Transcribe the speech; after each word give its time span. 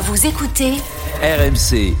Vous 0.00 0.26
écoutez 0.26 0.72
RMC. 1.22 1.94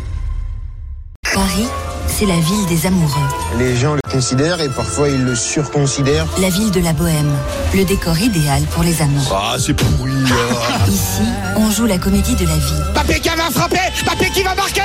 Paris, 1.32 1.66
c'est 2.08 2.26
la 2.26 2.34
ville 2.38 2.66
des 2.68 2.86
amoureux. 2.86 3.28
Les 3.58 3.76
gens 3.76 3.94
le 3.94 4.00
considèrent 4.10 4.60
et 4.60 4.68
parfois 4.68 5.08
ils 5.08 5.24
le 5.24 5.34
surconsidèrent. 5.36 6.26
La 6.40 6.48
ville 6.48 6.70
de 6.72 6.80
la 6.80 6.92
bohème. 6.92 7.32
Le 7.72 7.84
décor 7.84 8.18
idéal 8.18 8.62
pour 8.72 8.82
les 8.82 9.00
amants. 9.00 9.22
Ah, 9.32 9.56
c'est 9.58 9.74
pourri. 9.74 10.12
ah. 10.28 10.88
Ici, 10.88 11.22
on 11.56 11.70
joue 11.70 11.86
la 11.86 11.98
comédie 11.98 12.34
de 12.34 12.46
la 12.46 12.56
vie. 12.56 12.80
Mbappé 12.92 13.20
qui 13.20 13.28
va 13.28 13.50
frapper 13.50 13.78
Mbappé 14.04 14.30
qui 14.30 14.42
va 14.42 14.54
marquer 14.54 14.80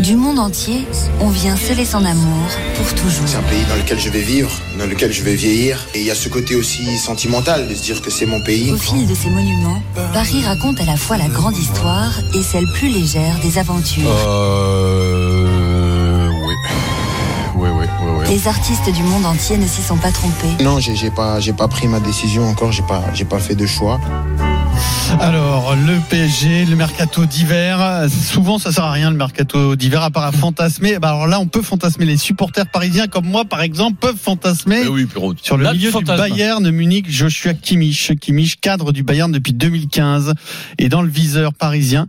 Du 0.00 0.14
monde 0.14 0.38
entier, 0.38 0.86
on 1.20 1.28
vient 1.30 1.56
sceller 1.56 1.86
son 1.86 2.04
amour 2.04 2.46
pour 2.76 2.94
toujours. 2.94 3.26
C'est 3.26 3.38
un 3.38 3.42
pays 3.42 3.64
dans 3.68 3.76
lequel 3.76 3.98
je 3.98 4.10
vais 4.10 4.20
vivre, 4.20 4.50
dans 4.78 4.84
lequel 4.86 5.10
je 5.10 5.22
vais 5.22 5.34
vieillir. 5.34 5.78
Et 5.94 6.00
il 6.00 6.06
y 6.06 6.10
a 6.10 6.14
ce 6.14 6.28
côté 6.28 6.54
aussi 6.54 6.98
sentimental 6.98 7.66
de 7.66 7.74
se 7.74 7.82
dire 7.82 8.02
que 8.02 8.10
c'est 8.10 8.26
mon 8.26 8.40
pays. 8.42 8.70
Au 8.70 8.76
fil 8.76 9.06
de 9.06 9.14
ces 9.14 9.30
monuments, 9.30 9.80
Paris 10.12 10.44
raconte 10.44 10.80
à 10.80 10.84
la 10.84 10.96
fois 10.96 11.16
la 11.16 11.28
grande 11.28 11.56
histoire 11.56 12.12
et 12.34 12.42
celle 12.42 12.66
plus 12.74 12.88
légère 12.88 13.38
des 13.42 13.56
aventures. 13.58 14.04
Euh. 14.28 15.48
Oui. 16.46 16.54
Oui, 17.56 17.68
oui, 17.70 17.86
oui, 18.02 18.10
oui. 18.20 18.26
Les 18.28 18.48
artistes 18.48 18.90
du 18.92 19.02
monde 19.02 19.24
entier 19.24 19.56
ne 19.56 19.66
s'y 19.66 19.80
sont 19.82 19.96
pas 19.96 20.12
trompés. 20.12 20.62
Non, 20.62 20.78
j'ai 20.78 20.94
j'ai 20.94 21.10
pas, 21.10 21.40
j'ai 21.40 21.54
pas 21.54 21.68
pris 21.68 21.88
ma 21.88 22.00
décision 22.00 22.46
encore, 22.46 22.70
j'ai 22.70 22.82
pas, 22.82 23.02
j'ai 23.14 23.24
pas 23.24 23.38
fait 23.38 23.54
de 23.54 23.64
choix. 23.66 23.98
Alors, 25.20 25.74
le 25.76 25.98
PSG, 26.10 26.64
le 26.66 26.76
mercato 26.76 27.24
d'hiver, 27.26 28.06
souvent 28.10 28.58
ça 28.58 28.72
sert 28.72 28.84
à 28.84 28.92
rien 28.92 29.10
le 29.10 29.16
mercato 29.16 29.76
d'hiver 29.76 30.02
à 30.02 30.10
part 30.10 30.24
à 30.24 30.32
fantasmer. 30.32 30.98
Bah, 30.98 31.08
alors 31.10 31.26
là, 31.26 31.40
on 31.40 31.46
peut 31.46 31.62
fantasmer 31.62 32.04
les 32.04 32.16
supporters 32.16 32.66
parisiens 32.66 33.06
comme 33.06 33.26
moi 33.26 33.44
par 33.44 33.62
exemple 33.62 33.98
peuvent 34.00 34.16
fantasmer 34.20 34.82
Eh 34.84 34.88
oui, 34.88 35.06
Pierrot. 35.06 35.34
sur 35.40 35.56
le 35.56 35.64
Là, 35.64 35.72
milieu 35.72 35.90
du. 35.92 36.04
Bayern 36.04 36.70
Munich, 36.70 37.06
Joshua 37.08 37.54
Kimmich, 37.54 38.12
Kimmich 38.20 38.60
cadre 38.60 38.92
du 38.92 39.02
Bayern 39.02 39.30
depuis 39.32 39.52
2015 39.52 40.34
et 40.78 40.88
dans 40.88 41.02
le 41.02 41.08
viseur 41.08 41.54
parisien. 41.54 42.06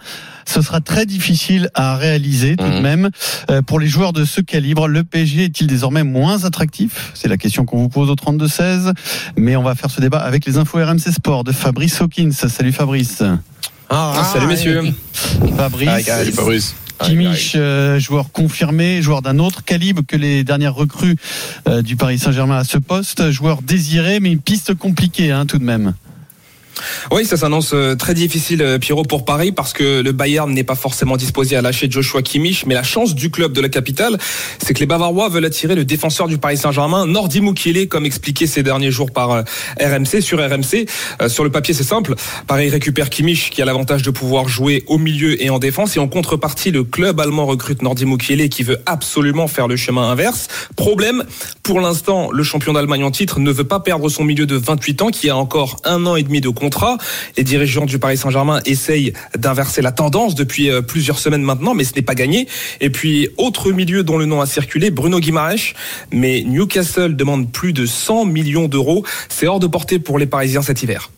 Ce 0.50 0.62
sera 0.62 0.80
très 0.80 1.06
difficile 1.06 1.70
à 1.74 1.98
réaliser 1.98 2.56
tout 2.56 2.64
de 2.64 2.70
Mhm. 2.78 2.82
même. 2.82 3.10
Euh, 3.52 3.62
pour 3.62 3.82
les 3.82 3.88
joueurs 3.88 4.14
de 4.14 4.24
ce 4.24 4.40
calibre, 4.40 4.88
le 4.88 5.04
PSG 5.04 5.44
est-il 5.44 5.68
désormais 5.68 6.04
moins 6.04 6.46
attractif? 6.46 7.12
C'est 7.16 7.28
la 7.28 7.36
question 7.38 7.66
qu'on 7.66 7.80
vous 7.80 7.90
pose 7.90 8.10
au 8.10 8.16
32-16. 8.16 8.94
Mais 9.36 9.58
on 9.58 9.64
va 9.64 9.76
faire 9.76 9.92
ce 9.92 10.00
débat 10.00 10.20
avec 10.20 10.46
les 10.46 10.58
infos 10.58 10.78
RMC 10.78 11.12
Sport 11.12 11.44
de 11.44 11.52
Fabrice 11.52 12.02
Hawkins. 12.02 12.32
Salut 12.58 12.72
Fabrice. 12.72 13.22
Ah, 13.88 14.32
salut 14.34 14.48
messieurs. 14.48 14.82
Fabrice. 15.56 16.06
Salut, 16.06 16.32
Fabrice. 16.32 16.76
Kimmich, 16.98 17.54
euh, 17.54 18.00
joueur 18.00 18.32
confirmé, 18.32 19.00
joueur 19.04 19.22
d'un 19.22 19.38
autre 19.38 19.64
calibre 19.64 20.02
que 20.08 20.16
les 20.16 20.44
dernières 20.44 20.74
recrues 20.74 21.18
euh, 21.68 21.84
du 21.84 21.96
Paris 21.98 22.18
Saint-Germain 22.18 22.58
à 22.58 22.64
ce 22.64 22.80
poste, 22.80 23.30
joueur 23.30 23.62
désiré, 23.62 24.20
mais 24.20 24.32
une 24.32 24.40
piste 24.40 24.74
compliquée 24.74 25.32
hein, 25.32 25.46
tout 25.46 25.60
de 25.60 25.64
même. 25.64 25.94
Oui, 27.12 27.26
ça 27.26 27.38
s'annonce 27.38 27.72
euh, 27.74 27.96
très 27.96 28.14
difficile, 28.14 28.62
euh, 28.62 28.80
Pierrot, 28.80 29.04
pour 29.04 29.26
Paris, 29.26 29.52
parce 29.52 29.74
que 29.74 30.02
le 30.02 30.12
Bayern 30.12 30.52
n'est 30.52 30.64
pas 30.64 30.76
forcément 30.76 31.18
disposé 31.18 31.56
à 31.56 31.62
lâcher 31.62 31.88
Joshua 31.90 32.22
Kimmich, 32.22 32.66
mais 32.66 32.74
la 32.74 32.84
chance 32.84 33.16
du 33.16 33.30
club 33.30 33.54
de 33.54 33.62
la 33.62 33.70
capitale, 33.70 34.18
c'est 34.64 34.74
que 34.74 34.80
les 34.80 34.86
Bavarois 34.86 35.30
veulent 35.30 35.46
attirer 35.46 35.76
le 35.76 35.86
défenseur 35.86 36.28
du 36.28 36.38
Paris 36.38 36.58
Saint-Germain, 36.58 37.06
Nordi 37.06 37.42
Mukiele, 37.42 37.88
comme 37.88 38.06
expliqué 38.06 38.48
ces 38.48 38.64
derniers 38.64 38.92
jours 38.92 39.12
par 39.12 39.32
euh, 39.32 39.42
RMC, 39.80 40.22
sur 40.22 40.40
RMC. 40.40 40.86
Sur 41.28 41.44
le 41.44 41.50
papier, 41.50 41.74
c'est 41.74 41.84
simple. 41.84 42.16
Paris 42.48 42.70
récupère 42.70 43.10
Kimmich, 43.10 43.50
qui 43.50 43.62
a 43.62 43.66
l'avantage 43.66 44.02
de 44.02 44.12
pouvoir 44.12 44.48
jouer 44.48 44.84
au 44.88 44.98
milieu 44.98 45.42
et 45.42 45.50
en 45.50 45.60
défense, 45.60 45.96
et 45.96 46.00
en 46.00 46.08
contrepartie, 46.08 46.72
le 46.72 46.84
club 46.84 47.20
allemand 47.20 47.46
recrute 47.46 47.82
Nordi 47.82 48.06
Mukiele, 48.06 48.50
qui 48.50 48.64
veut 48.64 48.80
absolument 48.86 49.48
faire 49.48 49.68
le 49.68 49.76
chemin 49.76 50.10
inverse. 50.10 50.48
Problème, 50.76 51.24
pour 51.64 51.80
l'instant, 51.80 52.30
le 52.32 52.44
champion 52.44 52.74
d'Allemagne 52.74 53.04
en 53.04 53.12
titre 53.12 53.40
ne 53.40 53.52
veut 53.52 53.64
pas 53.64 53.80
perdre 53.80 54.10
son 54.10 54.24
milieu 54.24 54.46
de 54.46 54.56
28 54.56 55.02
ans, 55.02 55.08
qui 55.10 55.30
a 55.30 55.38
encore 55.38 55.78
un 55.84 56.06
an 56.06 56.16
et 56.16 56.24
demi 56.24 56.42
de 56.42 56.50
contrat. 56.50 56.67
Les 57.38 57.44
dirigeants 57.44 57.86
du 57.86 58.00
Paris 58.00 58.18
Saint-Germain 58.18 58.62
essayent 58.66 59.14
d'inverser 59.38 59.82
la 59.82 59.92
tendance 59.92 60.36
depuis 60.36 60.70
euh, 60.70 60.82
plusieurs 60.82 61.20
semaines 61.20 61.44
maintenant, 61.44 61.74
mais 61.74 61.84
ce 61.84 61.94
n'est 61.96 62.02
pas 62.02 62.16
gagné. 62.16 62.48
Et 62.82 62.90
puis, 62.90 63.30
autre 63.38 63.72
milieu 63.72 64.04
dont 64.04 64.18
le 64.18 64.26
nom 64.26 64.42
a 64.42 64.46
circulé, 64.46 64.92
Bruno 64.92 65.20
Guimaraes. 65.20 65.74
Mais 66.12 66.44
Newcastle 66.46 67.16
demande 67.16 67.52
plus 67.52 67.74
de 67.74 67.86
100 67.86 68.26
millions 68.26 68.68
d'euros. 68.68 69.06
C'est 69.30 69.48
hors 69.48 69.60
de 69.60 69.68
portée 69.68 70.00
pour 70.00 70.20
les 70.20 70.26
Parisiens 70.26 70.62
cet 70.62 70.84
hiver. 70.84 71.10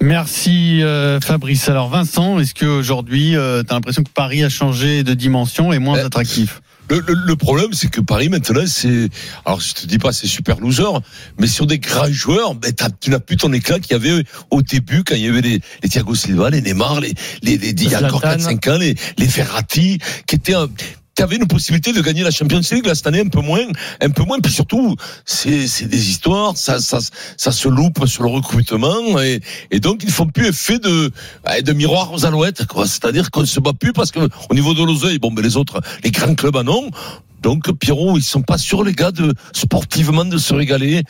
Merci 0.00 0.82
euh, 0.82 1.20
Fabrice. 1.20 1.68
Alors 1.68 1.88
Vincent, 1.88 2.38
est-ce 2.38 2.54
qu'aujourd'hui, 2.54 3.36
euh, 3.36 3.62
tu 3.62 3.70
as 3.70 3.74
l'impression 3.74 4.02
que 4.02 4.10
Paris 4.10 4.44
a 4.44 4.48
changé 4.48 5.02
de 5.02 5.14
dimension 5.14 5.72
et 5.72 5.78
moins 5.78 5.98
Euh, 5.98 6.06
attractif? 6.06 6.60
Le, 6.90 7.00
le- 7.06 7.14
le 7.26 7.36
problème, 7.36 7.72
c'est 7.72 7.90
que 7.90 8.00
Paris, 8.00 8.28
maintenant, 8.28 8.64
c'est. 8.66 9.08
Alors, 9.44 9.60
je 9.60 9.74
te 9.74 9.86
dis 9.86 9.98
pas, 9.98 10.12
c'est 10.12 10.26
super 10.26 10.58
loser, 10.60 10.84
mais 11.38 11.46
sur 11.46 11.66
des 11.66 11.78
grands 11.78 12.10
joueurs, 12.10 12.54
ben, 12.54 12.72
tu 13.00 13.10
n'as 13.10 13.18
plus 13.20 13.36
ton 13.36 13.52
éclat 13.52 13.78
qu'il 13.78 13.92
y 13.92 13.94
avait 13.94 14.24
au 14.50 14.62
début, 14.62 15.04
quand 15.04 15.14
il 15.14 15.22
y 15.22 15.28
avait 15.28 15.40
les, 15.42 15.60
les 15.82 15.88
Thiago 15.88 16.14
Silva, 16.14 16.50
les 16.50 16.62
Neymar, 16.62 17.00
les, 17.00 17.12
les, 17.42 17.58
les, 17.58 17.70
il 17.70 17.90
y 17.90 17.94
a 17.94 18.02
encore 18.06 18.20
Zlatan. 18.20 18.54
4-5 18.54 18.70
ans, 18.70 18.78
les, 18.78 18.94
les 19.18 19.28
Ferrati, 19.28 19.98
qui 20.26 20.36
étaient 20.36 20.54
un. 20.54 20.68
Tu 21.18 21.24
avais 21.24 21.34
une 21.34 21.48
possibilité 21.48 21.92
de 21.92 22.00
gagner 22.00 22.22
la 22.22 22.30
Champions 22.30 22.60
League 22.70 22.86
là 22.86 22.94
cette 22.94 23.08
année 23.08 23.18
un 23.18 23.26
peu 23.26 23.40
moins, 23.40 23.66
un 24.00 24.10
peu 24.10 24.22
moins. 24.22 24.38
Puis 24.38 24.52
surtout, 24.52 24.94
c'est 25.24 25.88
des 25.88 26.10
histoires, 26.10 26.56
ça 26.56 26.78
ça 26.78 27.00
ça 27.36 27.50
se 27.50 27.68
loupe 27.68 28.06
sur 28.06 28.22
le 28.22 28.28
recrutement 28.28 29.20
et, 29.20 29.40
et 29.72 29.80
donc 29.80 30.04
ils 30.04 30.12
font 30.12 30.28
plus 30.28 30.46
effet 30.46 30.78
de 30.78 31.10
ouais, 31.44 31.62
de 31.62 31.72
miroir 31.72 32.12
aux 32.12 32.24
alouettes. 32.24 32.62
C'est-à-dire 32.86 33.32
qu'on 33.32 33.44
se 33.44 33.58
bat 33.58 33.72
plus 33.72 33.92
parce 33.92 34.12
que 34.12 34.20
au 34.48 34.54
niveau 34.54 34.74
de 34.74 34.84
l'oseille, 34.84 35.18
bon, 35.18 35.32
mais 35.32 35.42
les 35.42 35.56
autres, 35.56 35.80
les 36.04 36.12
grands 36.12 36.36
clubs 36.36 36.54
en 36.54 36.68
ont. 36.68 36.88
Donc 37.42 37.68
Pierrot, 37.72 38.16
ils 38.16 38.22
sont 38.22 38.42
pas 38.42 38.56
sûrs 38.56 38.84
les 38.84 38.92
gars 38.92 39.10
de 39.10 39.34
sportivement 39.52 40.24
de 40.24 40.38
se 40.38 40.54
régaler. 40.54 41.02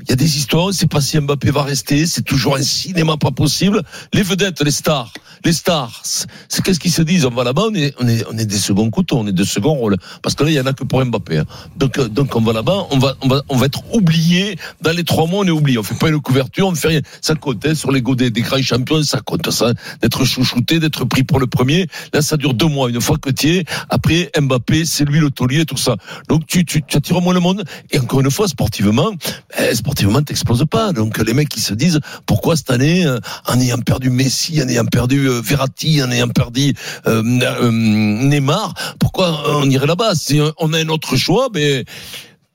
Il 0.00 0.10
y 0.10 0.12
a 0.12 0.16
des 0.16 0.36
histoires, 0.36 0.72
c'est 0.72 0.88
pas 0.88 1.00
si 1.00 1.18
Mbappé 1.18 1.50
va 1.50 1.62
rester, 1.62 2.06
c'est 2.06 2.22
toujours 2.22 2.56
un 2.56 2.62
cinéma 2.62 3.16
pas 3.16 3.32
possible. 3.32 3.82
Les 4.12 4.22
vedettes, 4.22 4.62
les 4.62 4.70
stars, 4.70 5.12
les 5.44 5.52
stars, 5.52 6.02
c'est 6.04 6.62
qu'est-ce 6.62 6.78
qu'ils 6.78 6.92
se 6.92 7.02
disent? 7.02 7.26
On 7.26 7.30
va 7.30 7.42
là-bas, 7.42 7.64
on 7.70 7.74
est, 7.74 7.92
on 7.98 8.06
est, 8.06 8.24
on 8.30 8.38
est 8.38 8.46
des 8.46 8.58
seconds 8.58 8.90
couteaux, 8.90 9.18
on 9.18 9.26
est 9.26 9.32
de 9.32 9.42
second 9.44 9.74
rôle. 9.74 9.96
Parce 10.22 10.36
que 10.36 10.44
là, 10.44 10.50
il 10.50 10.54
y 10.54 10.60
en 10.60 10.66
a 10.66 10.72
que 10.72 10.84
pour 10.84 11.04
Mbappé. 11.04 11.38
hein. 11.38 11.44
Donc, 11.76 11.98
euh, 11.98 12.08
donc 12.08 12.34
on 12.36 12.40
va 12.40 12.52
là-bas, 12.52 12.86
on 12.90 12.98
va, 12.98 13.16
on 13.22 13.28
va, 13.28 13.42
on 13.48 13.56
va 13.56 13.66
être 13.66 13.82
oublié. 13.92 14.56
Dans 14.82 14.92
les 14.92 15.02
trois 15.02 15.26
mois, 15.26 15.40
on 15.40 15.46
est 15.46 15.50
oublié. 15.50 15.78
On 15.78 15.82
fait 15.82 15.96
pas 15.96 16.08
une 16.08 16.20
couverture, 16.20 16.68
on 16.68 16.74
fait 16.76 16.88
rien. 16.88 17.00
Ça 17.20 17.34
compte 17.34 17.66
hein, 17.66 17.74
sur 17.74 17.90
l'ego 17.90 18.14
des, 18.14 18.30
des 18.30 18.42
grands 18.42 18.62
champions, 18.62 19.02
ça 19.02 19.20
compte 19.20 19.50
ça, 19.50 19.72
d'être 20.00 20.24
chouchouté, 20.24 20.78
d'être 20.78 21.04
pris 21.06 21.24
pour 21.24 21.40
le 21.40 21.48
premier. 21.48 21.88
Là, 22.12 22.22
ça 22.22 22.36
dure 22.36 22.54
deux 22.54 22.68
mois. 22.68 22.88
Une 22.88 23.00
fois 23.00 23.18
que 23.18 23.30
tu 23.30 23.56
es, 23.56 23.64
après 23.90 24.30
Mbappé, 24.40 24.84
c'est 24.84 25.04
lui 25.04 25.18
le 25.18 25.30
taulier, 25.30 25.64
tout 25.66 25.76
ça. 25.76 25.96
Donc 26.28 26.46
tu, 26.46 26.64
tu, 26.64 26.82
tu 26.84 26.96
attires 26.96 27.20
moins 27.20 27.34
le 27.34 27.40
monde. 27.40 27.64
Et 27.90 27.98
encore 27.98 28.20
une 28.20 28.30
fois, 28.30 28.46
sportivement, 28.46 29.10
eh, 29.58 29.74
sportivement, 29.74 29.87
t'exploses 29.94 30.64
pas. 30.70 30.92
Donc 30.92 31.18
les 31.18 31.34
mecs 31.34 31.48
qui 31.48 31.60
se 31.60 31.74
disent 31.74 32.00
pourquoi 32.26 32.56
cette 32.56 32.70
année, 32.70 33.06
euh, 33.06 33.18
en 33.46 33.60
ayant 33.60 33.78
perdu 33.78 34.10
Messi, 34.10 34.62
en 34.62 34.68
ayant 34.68 34.84
perdu 34.84 35.28
euh, 35.28 35.40
Verratti, 35.40 36.02
en 36.02 36.10
ayant 36.10 36.28
perdu 36.28 36.74
euh, 37.06 37.22
euh, 37.42 37.70
Neymar, 37.70 38.74
pourquoi 38.98 39.58
on 39.60 39.68
irait 39.68 39.86
là-bas? 39.86 40.14
Si 40.14 40.40
on 40.58 40.72
a 40.72 40.78
un 40.78 40.88
autre 40.88 41.16
choix, 41.16 41.48
ben 41.52 41.84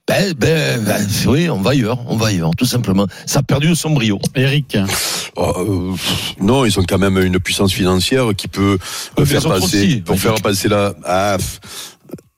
ben, 0.05 0.33
ben, 0.33 0.83
ben, 0.83 1.07
oui, 1.27 1.49
on 1.49 1.61
va 1.61 1.71
ailleurs, 1.71 1.99
on 2.07 2.17
va 2.17 2.27
ailleurs, 2.27 2.51
tout 2.57 2.65
simplement. 2.65 3.07
Ça 3.25 3.39
a 3.39 3.43
perdu 3.43 3.73
son 3.73 3.91
brio. 3.91 4.19
Eric, 4.35 4.77
Oh, 5.35 5.53
euh, 5.57 5.91
pff, 5.93 6.35
non, 6.41 6.63
ils 6.65 6.79
ont 6.79 6.83
quand 6.83 6.99
même 6.99 7.17
une 7.17 7.39
puissance 7.39 7.73
financière 7.73 8.35
qui 8.37 8.47
peut 8.47 8.77
euh, 8.77 8.77
Mais 9.17 9.25
faire 9.25 9.41
passer, 9.41 9.63
aussi, 9.63 9.95
pour 10.01 10.19
faire 10.19 10.35
passer 10.35 10.67
la. 10.67 10.93
Ah, 11.05 11.37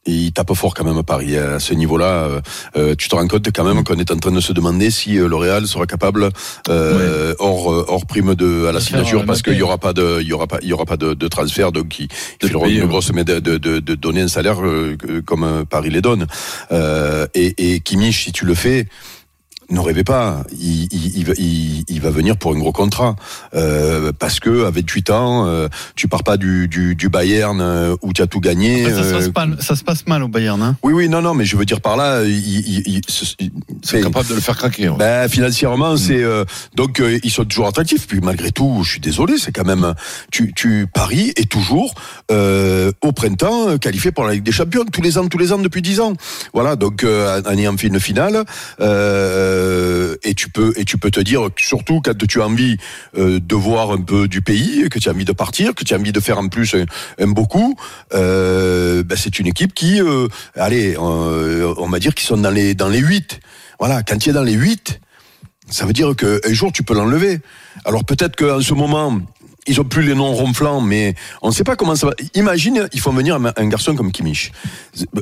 pff, 0.06 0.14
ils 0.16 0.32
tapent 0.32 0.54
fort 0.54 0.74
quand 0.74 0.84
même 0.84 0.98
à 0.98 1.04
Paris 1.04 1.38
à 1.38 1.60
ce 1.60 1.74
niveau-là. 1.74 2.06
euh, 2.06 2.42
euh, 2.78 2.96
tu 2.96 3.10
te 3.10 3.16
rends 3.16 3.28
compte 3.28 3.48
quand 3.54 3.64
même 3.64 3.84
qu'on 3.84 3.96
est 3.98 4.12
en 4.12 4.18
train 4.18 4.32
de 4.32 4.40
se 4.40 4.54
demander 4.54 4.92
si 4.92 5.18
euh, 5.18 5.28
L'Oréal 5.28 5.68
sera 5.68 5.86
capable 5.86 6.30
euh, 6.70 7.34
hors 7.40 7.72
euh, 7.72 7.86
hors 7.88 8.06
prime 8.06 8.36
de 8.36 8.66
à 8.68 8.72
la 8.72 8.80
signature 8.80 9.26
parce 9.26 9.42
qu'il 9.42 9.56
y 9.56 9.62
aura 9.62 9.78
pas 9.78 9.94
de 9.94 10.20
il 10.22 10.28
y 10.28 10.34
aura 10.34 10.48
pas 10.48 10.60
il 10.62 10.70
y 10.70 10.74
aura 10.74 10.86
pas 10.86 10.98
de, 10.98 11.14
de 11.14 11.28
transfert 11.28 11.72
donc 11.72 12.00
ils 12.00 12.08
fileront 12.42 12.66
payer, 12.66 12.82
une 12.82 12.88
grosse 12.88 13.12
mais 13.14 13.24
de, 13.24 13.40
de, 13.40 13.58
de, 13.58 13.80
de 13.80 13.96
donner 13.96 14.22
un 14.22 14.28
salaire 14.28 14.64
euh, 14.64 14.96
comme 15.26 15.66
Paris 15.70 15.90
les 15.90 16.02
donne. 16.02 16.28
Euh, 16.72 17.28
et, 17.34 17.76
et 17.76 17.80
Kimmich, 17.80 18.24
si 18.26 18.32
tu 18.32 18.46
le 18.46 18.54
fais. 18.56 18.88
Ne 19.72 19.80
rêvez 19.80 20.04
pas, 20.04 20.44
il, 20.52 20.84
il, 20.94 21.18
il, 21.18 21.26
va- 21.26 21.34
il, 21.88 22.00
va 22.02 22.10
venir 22.12 22.38
pour 22.38 22.54
un 22.54 22.60
gros 22.60 22.72
contrat 22.72 23.16
euh, 23.56 24.12
parce 24.18 24.40
que 24.40 24.66
à 24.66 24.70
28 24.70 25.10
ans, 25.10 25.48
euh, 25.48 25.68
tu 25.96 26.08
pars 26.08 26.24
pas 26.24 26.38
du, 26.38 26.68
du, 26.68 26.94
du 26.96 27.10
Bayern 27.10 27.60
euh, 27.62 27.96
où 28.04 28.14
tu 28.14 28.22
as 28.22 28.28
tout 28.28 28.40
gagné. 28.40 28.84
ça, 28.84 29.04
se 29.04 29.08
euh, 29.10 29.14
passe 29.18 29.30
pas- 29.30 29.62
ça 29.62 29.76
se 29.76 29.84
passe 29.84 30.06
mal 30.06 30.22
au 30.22 30.28
Bayern. 30.28 30.62
Hein 30.62 30.76
oui, 30.84 30.94
oui, 30.94 31.10
non, 31.10 31.22
non, 31.24 31.34
mais 31.34 31.46
je 31.46 31.58
veux 31.58 31.66
dire 31.66 31.82
par 31.82 31.98
là, 31.98 32.24
il, 32.24 32.30
il, 32.38 32.84
il- 32.88 33.02
ce- 33.08 33.34
il- 33.40 33.52
C'est 33.82 34.02
capable 34.02 34.28
de 34.30 34.36
le 34.36 34.42
faire 34.42 34.56
craquer. 34.58 34.90
ouais. 34.90 34.98
ben, 35.00 35.28
financièrement, 35.30 35.98
c'est 35.98 36.22
euh, 36.22 36.46
donc 36.76 37.00
euh, 37.00 37.18
ils 37.24 37.32
sont 37.32 37.46
toujours 37.46 37.68
attractifs. 37.68 38.06
Puis 38.08 38.20
malgré 38.22 38.52
tout, 38.52 38.82
je 38.84 38.92
suis 38.92 39.00
désolé, 39.02 39.38
c'est 39.40 39.52
quand 39.52 39.66
même 39.66 39.94
tu, 40.32 40.54
tu 40.56 40.86
Paris 40.94 41.34
est 41.38 41.50
toujours 41.50 41.96
euh, 42.32 42.92
au 43.02 43.12
printemps 43.14 43.78
qualifié 43.80 44.12
pour 44.12 44.26
la 44.26 44.34
Ligue 44.34 44.44
des 44.44 44.52
Champions 44.52 44.86
tous 44.92 45.02
les 45.02 45.18
ans, 45.18 45.28
tous 45.28 45.38
les 45.40 45.52
ans 45.52 45.58
depuis 45.58 45.82
10 45.82 46.00
ans. 46.02 46.14
Voilà, 46.54 46.76
donc 46.76 47.04
euh, 47.04 47.42
en 47.46 47.58
ayant 47.58 47.76
fait 47.78 47.88
une 47.88 48.00
finale, 48.00 48.44
euh, 48.82 49.55
et 50.24 50.34
tu 50.34 50.50
peux 50.50 50.74
et 50.76 50.86
tu 50.86 50.98
peux 50.98 51.12
te 51.12 51.20
dire 51.20 51.50
surtout 51.58 52.02
quand 52.04 52.18
tu 52.28 52.42
as 52.42 52.46
envie 52.46 52.78
euh, 53.18 53.40
de 53.40 53.56
voir 53.56 53.92
un 53.92 54.02
peu 54.02 54.28
du 54.28 54.42
pays, 54.42 54.90
que 54.90 55.00
tu 55.00 55.10
as 55.10 55.12
envie 55.12 55.26
de 55.26 55.32
partir, 55.32 55.74
que 55.76 55.84
tu 55.84 55.94
as 55.94 55.98
envie 55.98 56.12
de 56.12 56.20
faire 56.20 56.38
en 56.38 56.48
plus 56.48 56.76
un, 57.20 57.28
beau 57.28 57.46
coup, 57.46 57.76
euh, 58.14 59.04
ben, 59.04 59.18
c'est 59.18 59.40
une 59.40 59.48
équipe 59.48 59.74
qui, 59.74 60.02
euh, 60.02 60.28
allez, 60.56 60.96
euh, 60.98 61.74
on 61.78 61.90
va 61.90 62.00
dire 62.00 62.14
qu'ils 62.14 62.28
sont 62.28 62.38
dans 62.38 62.52
les 62.52 62.74
dans 62.74 62.90
huit. 62.90 63.40
Voilà, 63.80 64.04
quand 64.04 64.18
tu 64.18 64.30
es 64.30 64.34
dans 64.34 64.44
les 64.44 64.54
huit, 64.54 65.00
ça 65.70 65.86
veut 65.86 65.94
dire 65.94 66.16
qu'un 66.16 66.54
jour 66.54 66.72
tu 66.72 66.84
peux 66.84 66.94
l'enlever. 66.94 67.40
Alors 67.84 68.06
peut-être 68.06 68.36
qu'en 68.36 68.62
ce 68.62 68.74
moment, 68.74 69.20
ils 69.68 69.80
ont 69.82 69.84
plus 69.84 70.04
les 70.04 70.16
noms 70.16 70.34
ronflants, 70.34 70.82
mais 70.82 71.16
on 71.42 71.50
ne 71.50 71.54
sait 71.54 71.64
pas 71.64 71.76
comment 71.76 71.96
ça 71.96 72.08
va. 72.08 72.14
Imagine, 72.36 72.88
il 72.94 73.00
faut 73.00 73.12
venir 73.12 73.36
un, 73.36 73.52
un 73.56 73.68
garçon 73.68 73.96
comme 73.96 74.12
Kimmich. 74.12 74.52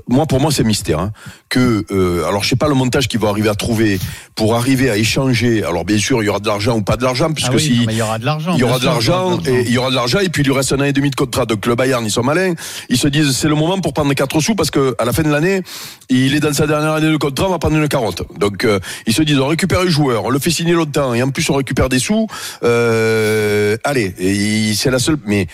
Moi, 0.07 0.25
pour 0.25 0.40
moi, 0.40 0.51
c'est 0.51 0.63
mystère. 0.63 1.00
Hein, 1.00 1.12
que, 1.50 1.86
euh, 1.92 2.25
alors, 2.28 2.44
je 2.44 2.50
sais 2.50 2.56
pas 2.56 2.68
le 2.68 2.75
montage 2.75 3.07
qu'il 3.07 3.19
va 3.19 3.30
arriver 3.30 3.50
à 3.50 3.56
trouver 3.56 4.00
pour 4.36 4.56
arriver 4.56 4.90
à 4.90 4.98
échanger. 4.98 5.63
Alors, 5.63 5.86
bien 5.86 5.98
sûr, 5.98 6.22
il 6.24 6.25
y 6.25 6.30
aura 6.30 6.40
de 6.40 6.48
l'argent 6.48 6.78
ou 6.78 6.81
pas 6.81 6.98
de 6.98 7.04
l'argent, 7.04 7.31
puisque 7.31 7.51
Ah 7.51 7.56
oui, 7.56 7.62
si 7.62 7.86
non, 7.86 7.92
il 7.92 7.98
y 7.98 8.01
aura 8.01 8.19
de 8.19 8.25
l'argent. 8.25 8.54
il 8.56 8.60
y 8.60 8.63
aura 8.63 8.80
de 8.80 8.86
l'argent 8.86 9.40
et 9.45 9.62
il 9.62 9.72
y 9.72 9.78
aura 9.78 9.90
de 9.90 9.95
l'argent 9.95 10.19
et 10.19 10.30
puis 10.30 10.42
il 10.44 10.46
lui 10.48 10.54
reste 10.54 10.74
un 10.74 10.80
an 10.80 10.84
et 10.84 10.94
demi 10.94 11.10
de 11.10 11.16
contrat. 11.16 11.46
Donc 11.46 11.66
le 11.66 11.75
Bayern, 11.75 12.06
ils 12.06 12.12
sont 12.12 12.24
malins. 12.24 12.54
Ils 12.89 12.98
se 12.98 13.07
disent 13.07 13.36
c'est 13.36 13.48
le 13.48 13.56
moment 13.56 13.80
pour 13.80 13.94
prendre 13.94 14.13
4 14.13 14.39
sous 14.39 14.56
parce 14.56 14.72
que 14.72 14.96
à 15.00 15.06
la 15.06 15.13
fin 15.13 15.24
de 15.24 15.30
l'année, 15.30 15.62
il 16.10 16.36
est 16.36 16.39
dans 16.39 16.54
sa 16.54 16.68
dernière 16.68 16.94
année 16.94 17.12
de 17.12 17.18
contrat, 17.18 17.48
on 17.48 17.51
va 17.51 17.60
prendre 17.60 17.78
une 17.78 17.88
carotte. 17.88 18.24
Donc 18.38 18.66
euh, 18.66 18.80
ils 19.07 19.13
se 19.13 19.22
disent 19.22 19.39
on 19.39 19.48
récupère 19.48 19.84
le 19.84 19.89
joueur, 19.89 20.25
on 20.25 20.30
le 20.30 20.39
fait 20.39 20.51
signer 20.51 20.74
longtemps 20.74 21.13
et 21.13 21.22
en 21.22 21.30
plus 21.30 21.50
on 21.50 21.56
récupère 21.56 21.89
des 21.89 22.00
sous. 22.00 22.28
Euh, 22.63 23.78
allez, 23.84 24.13
et 24.18 24.32
c'est 24.75 24.91
la 24.91 25.00
seule. 25.00 25.18
Mais 25.25 25.47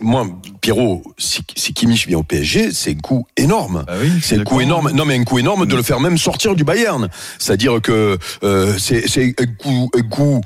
moi, 0.00 0.26
Pierrot, 0.60 1.02
si, 1.18 1.42
si 1.56 1.74
Kimmich 1.74 2.06
vient 2.06 2.18
au 2.18 2.22
PSG, 2.22 2.72
c'est 2.72 2.90
un 2.90 2.94
coup 2.94 3.26
énorme. 3.36 3.84
Oui, 4.00 4.10
suis 4.10 4.22
C'est 4.22 4.40
un 4.40 4.44
coup 4.44 4.60
énorme. 4.60 4.90
Non, 4.92 5.04
mais 5.04 5.16
un 5.16 5.24
coup 5.24 5.38
énorme 5.38 5.66
de 5.66 5.76
le 5.76 5.82
faire 5.82 6.00
même 6.00 6.18
sortir 6.18 6.54
du 6.54 6.64
Bayern. 6.64 7.08
C'est-à-dire 7.38 7.80
que 7.80 8.18
euh, 8.42 8.74
c'est 8.78 9.34
un 9.38 9.46
coup, 9.46 9.90
un 9.94 10.02
coup 10.02 10.40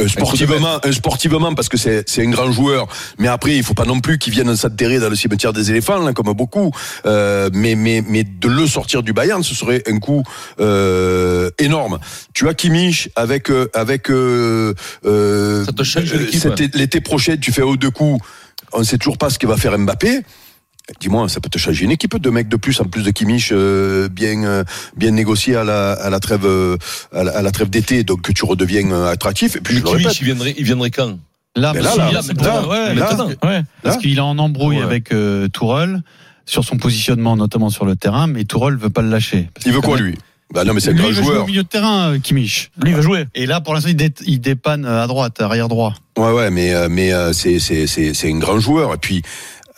euh, 0.00 0.08
sportivement, 0.08 0.78
un 0.82 0.92
sportivement 0.92 1.54
parce 1.54 1.68
que 1.68 1.76
c'est 1.76 2.04
un 2.18 2.30
grand 2.30 2.50
joueur. 2.52 2.86
Mais 3.18 3.28
après, 3.28 3.56
il 3.56 3.62
faut 3.62 3.74
pas 3.74 3.84
non 3.84 4.00
plus 4.00 4.18
qu'il 4.18 4.32
vienne 4.32 4.54
s'enterrer 4.56 4.98
dans 4.98 5.08
le 5.08 5.16
cimetière 5.16 5.52
des 5.52 5.70
éléphants, 5.70 6.02
là, 6.02 6.12
comme 6.12 6.32
beaucoup. 6.32 6.70
Euh, 7.06 7.50
mais 7.52 7.74
mais 7.74 8.02
mais 8.06 8.24
de 8.24 8.48
le 8.48 8.66
sortir 8.66 9.02
du 9.02 9.12
Bayern, 9.12 9.42
ce 9.42 9.54
serait 9.54 9.82
un 9.86 9.98
coup 9.98 10.22
énorme. 11.58 11.98
Tu 12.32 12.48
as 12.48 12.54
Kimmich 12.54 13.10
avec 13.16 13.50
avec 13.74 14.08
l'été 16.74 17.00
prochain, 17.00 17.33
tu 17.40 17.52
fais 17.52 17.62
haut 17.62 17.76
deux 17.76 17.90
coups. 17.90 18.24
On 18.72 18.82
sait 18.84 18.98
toujours 18.98 19.18
pas 19.18 19.30
ce 19.30 19.38
que 19.38 19.46
va 19.46 19.56
faire 19.56 19.78
Mbappé. 19.78 20.20
Dis-moi, 21.00 21.28
ça 21.30 21.40
peut 21.40 21.48
te 21.48 21.56
changer 21.56 21.84
une 21.86 21.92
équipe 21.92 22.18
de 22.18 22.28
mecs 22.30 22.48
de 22.48 22.56
plus 22.56 22.78
en 22.80 22.84
plus 22.84 23.02
de 23.04 23.10
Kimmich 23.10 23.50
euh, 23.52 24.08
bien 24.10 24.44
euh, 24.44 24.64
bien 24.96 25.12
négocié 25.12 25.56
à 25.56 25.64
la 25.64 25.92
à 25.92 26.10
la 26.10 26.20
trêve 26.20 26.44
euh, 26.44 26.76
à 27.12 27.24
la, 27.24 27.38
à 27.38 27.42
la 27.42 27.50
trêve 27.52 27.70
d'été, 27.70 28.04
donc 28.04 28.20
que 28.20 28.32
tu 28.32 28.44
redeviens 28.44 28.92
attractif. 29.06 29.56
Et 29.56 29.60
puis 29.60 29.76
je 29.78 29.86
répète, 29.86 30.20
il 30.20 30.24
viendrait, 30.24 30.54
il 30.58 30.64
viendrait 30.64 30.90
quand? 30.90 31.18
Là, 31.56 31.72
Mais 31.72 31.80
parce 31.80 31.96
là, 31.96 32.06
qu'il- 32.08 32.14
là, 32.14 32.20
là, 32.44 32.68
ouais, 32.68 33.62
parce 33.82 33.96
ouais, 33.96 34.02
qu'il 34.02 34.18
est 34.18 34.20
en 34.20 34.38
embrouille 34.38 34.76
Ouais. 34.78 34.82
avec 34.82 35.12
euh, 35.12 35.48
Tourelle 35.48 36.02
sur 36.44 36.64
son 36.64 36.76
positionnement, 36.76 37.36
notamment 37.36 37.70
sur 37.70 37.86
le 37.86 37.96
terrain, 37.96 38.26
mais 38.26 38.44
Tourelle 38.44 38.76
veut 38.76 38.90
pas 38.90 39.00
le 39.02 39.08
lâcher. 39.08 39.48
Parce 39.54 39.64
il 39.64 39.72
veut 39.72 39.80
quoi 39.80 39.96
lui? 39.96 40.18
Bah 40.52 40.64
non, 40.64 40.74
mais 40.74 40.80
c'est 40.80 40.90
un 40.90 40.94
grand 40.94 41.08
il 41.08 41.14
veut 41.14 41.22
jouer 41.22 41.32
joueur. 41.32 41.44
au 41.44 41.46
milieu 41.46 41.62
de 41.62 41.68
terrain, 41.68 42.18
Kimmich. 42.18 42.70
Lui, 42.82 42.90
il 42.90 42.96
va 42.96 43.00
jouer. 43.00 43.24
Et 43.34 43.46
là, 43.46 43.60
pour 43.62 43.72
l'instant, 43.72 43.88
il, 43.88 43.96
dé- 43.96 44.12
il 44.26 44.40
dépanne 44.40 44.84
à 44.84 45.06
droite, 45.06 45.40
arrière 45.40 45.68
droit. 45.68 45.94
Ouais, 46.16 46.30
ouais, 46.30 46.50
mais 46.50 46.72
euh, 46.74 46.88
mais 46.88 47.12
euh, 47.12 47.32
c'est 47.32 48.24
un 48.24 48.38
grand 48.38 48.58
joueur. 48.58 48.94
Et 48.94 48.98
puis 48.98 49.22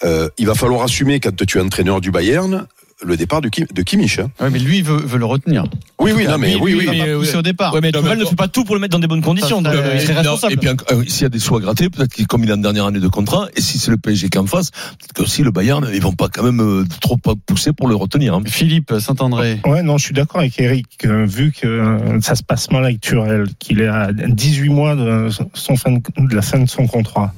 euh, 0.05 0.29
il 0.37 0.47
va 0.47 0.55
falloir 0.55 0.83
assumer 0.83 1.21
quand 1.21 1.35
tu 1.35 1.59
es 1.59 1.61
entraîneur 1.61 2.01
du 2.01 2.11
Bayern 2.11 2.67
le 3.07 3.17
départ 3.17 3.41
de, 3.41 3.49
Kim, 3.49 3.67
de 3.73 3.83
Kimmich. 3.83 4.19
Hein. 4.19 4.31
Ouais, 4.41 4.51
mais 4.51 4.59
lui, 4.59 4.79
il 4.79 4.85
veut, 4.85 4.97
veut 5.01 5.19
le 5.19 5.25
retenir. 5.25 5.65
Oui, 5.99 6.13
oui, 6.15 6.27
non, 6.27 6.37
mais 6.39 6.55
lui, 6.55 6.61
oui, 6.61 6.87
oui. 6.89 7.01
euh, 7.01 7.19
pousser 7.19 7.37
au 7.37 7.43
départ. 7.43 7.73
Ouais, 7.73 7.81
mais 7.81 7.91
mais- 7.95 8.17
ne 8.17 8.25
fait 8.25 8.37
pas 8.37 8.49
tout 8.49 8.65
pour 8.65 8.75
le 8.75 8.81
mettre 8.81 8.93
dans 8.93 8.99
des 8.99 9.07
bonnes 9.07 9.23
conditions. 9.23 9.63
Ça, 9.63 9.71
euh, 9.71 9.93
il 9.95 10.01
serait 10.01 10.15
Non, 10.15 10.33
responsable. 10.33 10.53
Et 10.53 10.57
puis, 10.57 10.69
euh, 10.69 11.05
s'il 11.07 11.23
y 11.23 11.25
a 11.27 11.29
des 11.29 11.39
sous 11.39 11.57
à 11.57 11.61
gratter, 11.61 11.89
peut-être 11.89 12.13
que 12.15 12.23
comme 12.25 12.45
il 12.45 12.51
est 12.51 12.53
en 12.53 12.57
dernière 12.59 12.87
année 12.87 13.01
de 13.01 13.09
contrat, 13.09 13.49
et 13.57 13.61
si 13.61 13.79
c'est 13.79 13.91
le 13.91 13.97
PSG 13.97 14.29
qui 14.29 14.37
est 14.39 14.41
en 14.41 14.47
face, 14.47 14.71
peut-être 14.71 15.13
que 15.15 15.23
aussi 15.23 15.43
le 15.43 15.51
Bayern, 15.51 15.89
ils 15.93 16.01
vont 16.03 16.13
pas 16.13 16.29
quand 16.29 16.43
même 16.43 16.61
euh, 16.61 16.85
trop 17.01 17.17
pas 17.17 17.33
pousser 17.47 17.73
pour 17.73 17.89
le 17.89 17.95
retenir. 17.95 18.35
hein. 18.35 18.43
Philippe 18.47 18.93
Saint-André. 18.99 19.61
Ouais, 19.67 19.83
non, 19.83 19.99
je 19.99 20.05
suis 20.05 20.15
d'accord 20.15 20.41
avec 20.41 20.59
Eric. 20.61 20.87
euh, 21.05 21.25
vu 21.27 21.53
que 21.53 21.67
euh, 21.67 22.21
ça 22.21 22.35
se 22.35 22.43
passe 22.43 22.71
mal 22.71 22.85
avec 22.85 23.01
Turel, 23.01 23.47
qu'il 23.59 23.81
est 23.81 23.87
à 23.89 24.11
18 24.13 24.69
mois 24.71 24.95
de, 24.97 25.29
son 25.55 25.77
fin 25.77 25.93
de, 25.93 26.01
de 26.29 26.35
la 26.35 26.43
fin 26.43 26.59
de 26.59 26.69
son 26.69 26.87
contrat. 26.87 27.33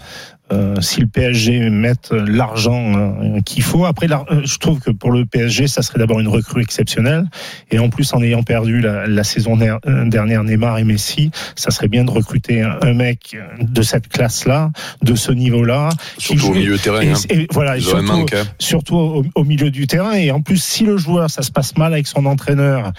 Euh, 0.51 0.81
si 0.81 1.01
le 1.01 1.07
PSG 1.07 1.69
met 1.71 1.93
l'argent 2.11 2.95
euh, 2.97 3.41
qu'il 3.43 3.63
faut, 3.63 3.85
après, 3.85 4.07
euh, 4.11 4.41
je 4.45 4.57
trouve 4.59 4.81
que 4.81 4.91
pour 4.91 5.11
le 5.11 5.27
PSG, 5.27 5.67
ça 5.69 5.83
serait 5.83 5.99
d'abord 5.99 6.21
une 6.21 6.29
recrue 6.29 6.63
exceptionnelle, 6.63 7.27
et 7.71 7.79
en 7.79 7.91
plus, 7.91 8.15
en 8.15 8.23
ayant 8.23 8.43
perdu 8.43 8.81
la, 8.81 9.07
la 9.07 9.25
saison 9.25 9.59
dernière 10.07 10.45
Neymar 10.45 10.79
et 10.79 10.85
Messi, 10.85 11.31
ça 11.55 11.71
serait 11.71 11.89
bien 11.89 12.05
de 12.05 12.11
recruter 12.11 12.63
un, 12.63 12.79
un 12.83 12.95
mec 12.95 13.37
de 13.61 13.83
cette 13.83 14.09
classe-là, 14.09 14.71
de 15.03 15.15
ce 15.15 15.33
niveau-là, 15.33 15.91
Surtout 16.17 16.49
au 16.49 16.55
milieu 16.55 16.77
de 16.77 16.83
terrain. 16.83 17.01
et, 17.03 17.11
hein. 17.11 17.17
et 17.31 17.47
voilà, 17.53 17.77
et 17.77 17.81
surtout, 17.81 18.03
manque. 18.05 18.33
hein. 18.33 18.45
surtout 18.59 18.97
au, 18.97 19.25
au 19.35 19.45
milieu 19.45 19.71
du 19.71 19.87
terrain. 19.87 20.13
Et 20.15 20.31
en 20.31 20.41
plus, 20.41 20.63
si 20.63 20.85
le 20.85 20.97
joueur, 20.97 21.31
ça 21.31 21.43
se 21.43 21.51
passe 21.51 21.77
mal 21.77 21.93
avec 21.93 22.07
son 22.07 22.25
entraîneur 22.27 22.93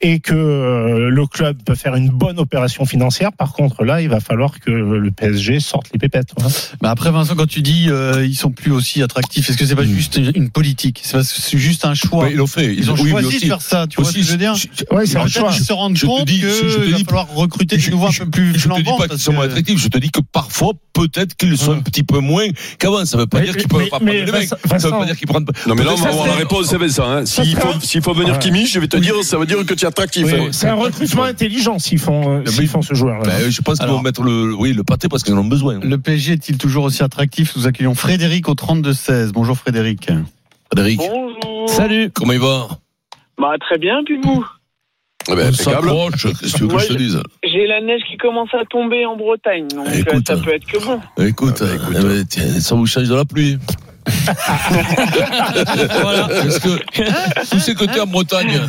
et 0.00 0.18
que 0.20 0.34
euh, 0.34 1.08
le 1.08 1.26
club 1.26 1.62
peut 1.64 1.74
faire 1.76 1.94
une 1.94 2.08
bonne 2.08 2.38
opération 2.40 2.84
financière, 2.84 3.32
par 3.32 3.52
contre, 3.52 3.84
là, 3.84 4.00
il 4.00 4.08
va 4.08 4.20
falloir 4.20 4.58
que 4.60 4.70
le 4.70 5.10
PSG 5.10 5.60
sorte 5.60 5.90
les 5.92 5.98
pépettes. 5.98 6.30
voilà. 6.36 6.52
Bah 6.80 6.95
après 6.96 7.10
Vincent, 7.10 7.34
quand 7.36 7.46
tu 7.46 7.60
dis 7.60 7.86
euh, 7.90 8.24
ils 8.26 8.34
sont 8.34 8.50
plus 8.50 8.70
aussi 8.72 9.02
attractifs, 9.02 9.50
est-ce 9.50 9.58
que 9.58 9.66
c'est 9.66 9.76
pas 9.76 9.84
juste 9.84 10.16
une, 10.16 10.48
politique? 10.50 11.02
C'est 11.04 11.58
juste 11.58 11.84
un 11.84 11.92
choix. 11.92 12.24
Ouais, 12.24 12.30
ils 12.32 12.36
l'ont 12.36 12.46
fait. 12.46 12.74
Ils 12.74 12.90
ont 12.90 12.94
oui, 12.98 13.10
choisi 13.10 13.26
aussi- 13.28 13.40
de 13.40 13.44
faire 13.46 13.60
ça. 13.60 13.86
Tu 13.86 14.00
vois 14.00 14.10
ce 14.10 14.16
que 14.16 14.22
je 14.22 14.30
veux 14.32 14.38
dire? 14.38 14.54
Ouais, 14.90 15.04
c'est 15.04 15.18
un 15.18 15.26
choix. 15.26 15.50
qu'ils 15.52 15.62
se 15.64 15.72
rendent 15.74 15.94
Je 15.96 16.02
te 16.02 16.06
compte 16.06 16.24
dis- 16.26 16.40
qu'il 16.40 16.48
je 16.48 16.76
te 16.76 16.90
va 16.90 16.96
dis- 16.96 17.04
falloir 17.04 17.28
recruter 17.34 17.76
des 17.76 17.82
je- 17.82 17.90
nouveaux 17.90 18.06
un 18.06 18.10
je- 18.10 18.22
peu 18.24 18.30
plus 18.30 18.58
Je 18.58 18.68
te 18.68 18.76
dis 18.76 18.82
pas 18.84 19.08
qu'ils 19.08 19.18
sont 19.18 19.32
que- 19.32 19.36
moins 19.36 19.44
attractifs, 19.44 19.78
je 19.78 19.88
te 19.88 19.98
dis 19.98 20.10
que 20.10 20.20
parfois, 20.32 20.72
peut-être 20.94 21.36
qu'ils 21.36 21.58
sont 21.58 21.72
Ouais. 21.72 21.76
un 21.76 21.80
petit 21.82 22.02
peu 22.02 22.20
moins 22.20 22.46
qu'avant. 22.78 23.04
Ça 23.04 23.18
veut 23.18 23.26
pas 23.26 23.40
Mais- 23.40 23.44
dire 23.46 23.56
qu'ils 23.58 23.68
peuvent 23.68 23.88
pas 23.90 23.98
prendre 23.98 24.10
les 24.10 24.24
mecs. 24.32 24.48
Ça 24.48 24.56
veut 24.78 24.90
pas 24.90 25.04
dire 25.04 25.16
qu'ils 25.18 25.28
prennent 25.28 25.44
pas. 25.44 25.52
Non, 25.66 25.74
mais 25.74 25.84
là, 25.84 25.90
on 25.94 26.24
la 26.24 26.32
réponse, 26.32 26.66
c'est. 26.68 27.00
Hein. 27.02 27.26
S'il 27.26 27.54
Ça 27.54 27.60
faut, 27.60 27.80
s'il 27.80 28.00
faut 28.02 28.14
venir. 28.14 28.38
Kimmich, 28.38 28.72
je 28.72 28.78
vais 28.80 28.88
te 28.88 28.96
dire, 28.96 29.14
ça 29.22 29.36
veut 29.38 29.46
dire 29.46 29.58
que 29.66 29.74
tu 29.74 29.84
es 29.84 29.88
attractif. 29.88 30.26
C'est 30.52 30.68
un 30.68 30.74
recrutement 30.74 31.24
intelligent 31.24 31.78
s'ils 31.78 31.98
font, 31.98 32.38
euh, 32.38 32.46
s'ils 32.46 32.68
font 32.68 32.80
ce 32.82 32.94
joueur. 32.94 33.22
Ben, 33.22 33.50
je 33.50 33.60
pense 33.60 33.78
qu'ils 33.78 33.88
vont 33.88 34.00
mettre 34.02 34.22
le, 34.22 34.54
oui, 34.54 34.72
le 34.72 34.84
pâté 34.84 35.08
parce 35.08 35.22
qu'ils 35.22 35.34
en 35.34 35.38
ont 35.38 35.44
besoin. 35.44 35.78
Le 35.82 35.98
PSG 35.98 36.32
est-il 36.34 36.56
toujours 36.56 36.85
aussi 36.86 37.02
attractif 37.02 37.54
Nous 37.56 37.66
accueillons 37.66 37.94
Frédéric 37.94 38.48
au 38.48 38.54
32-16. 38.54 39.32
Bonjour 39.32 39.56
Frédéric. 39.56 40.08
Frédéric, 40.72 40.98
Bonjour. 40.98 41.68
Salut. 41.68 42.10
comment 42.14 42.32
il 42.32 42.40
va? 42.40 42.66
Bah 43.38 43.52
très 43.60 43.78
bien, 43.78 44.02
puis 44.04 44.18
vous. 44.22 44.44
Eh 45.28 45.34
ben, 45.34 45.38
On 45.38 45.48
impeccable. 45.48 45.56
s'approche. 45.88 46.26
Qu'est-ce 46.40 46.56
que 46.56 46.64
Moi, 46.64 46.80
je 46.80 46.86
te 46.88 46.92
dise? 46.94 47.20
J'ai 47.44 47.66
la 47.66 47.80
neige 47.80 48.02
qui 48.08 48.16
commence 48.16 48.48
à 48.54 48.64
tomber 48.70 49.04
en 49.06 49.16
Bretagne, 49.16 49.66
donc 49.68 49.88
euh, 49.88 49.92
Écoute. 49.98 50.26
ça 50.26 50.36
peut 50.36 50.54
être 50.54 50.66
que 50.66 50.78
bon. 50.84 51.00
Écoute, 51.18 51.56
Ah, 51.60 51.64
bah, 51.66 51.74
écoute. 51.74 51.96
eh 51.98 52.02
ben, 52.04 52.26
tiens, 52.26 52.60
ça 52.60 52.74
vous 52.76 52.86
change 52.86 53.08
de 53.08 53.14
la 53.14 53.24
pluie. 53.24 53.58
Voilà. 56.00 56.28
Est-ce 56.44 56.60
que, 56.60 57.56
où 57.56 57.58
c'est 57.58 57.74
que 57.74 57.84
tu 57.84 57.96
es 57.96 58.00
en 58.00 58.06
Bretagne 58.06 58.60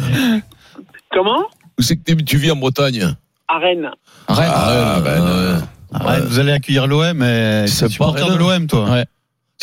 Comment? 1.12 1.44
Où 1.78 1.82
c'est 1.82 1.96
que 1.96 2.02
t'es- 2.04 2.16
tu 2.16 2.38
vis 2.38 2.52
en 2.52 2.56
Bretagne? 2.56 3.16
À 3.48 3.60
Rennes. 3.60 3.90
Arrête. 4.28 4.50
Ah, 4.52 5.00
ben, 5.04 5.22
ouais. 5.22 5.60
Arrête, 5.94 6.24
vous 6.26 6.40
allez 6.40 6.52
accueillir 6.52 6.88
l'OM, 6.88 7.20
C'est 7.68 7.86
pas 7.86 7.90
supporter 7.90 8.30
de 8.30 8.36
l'OM, 8.36 8.68
toi. 8.68 8.90
Ouais. 8.90 9.06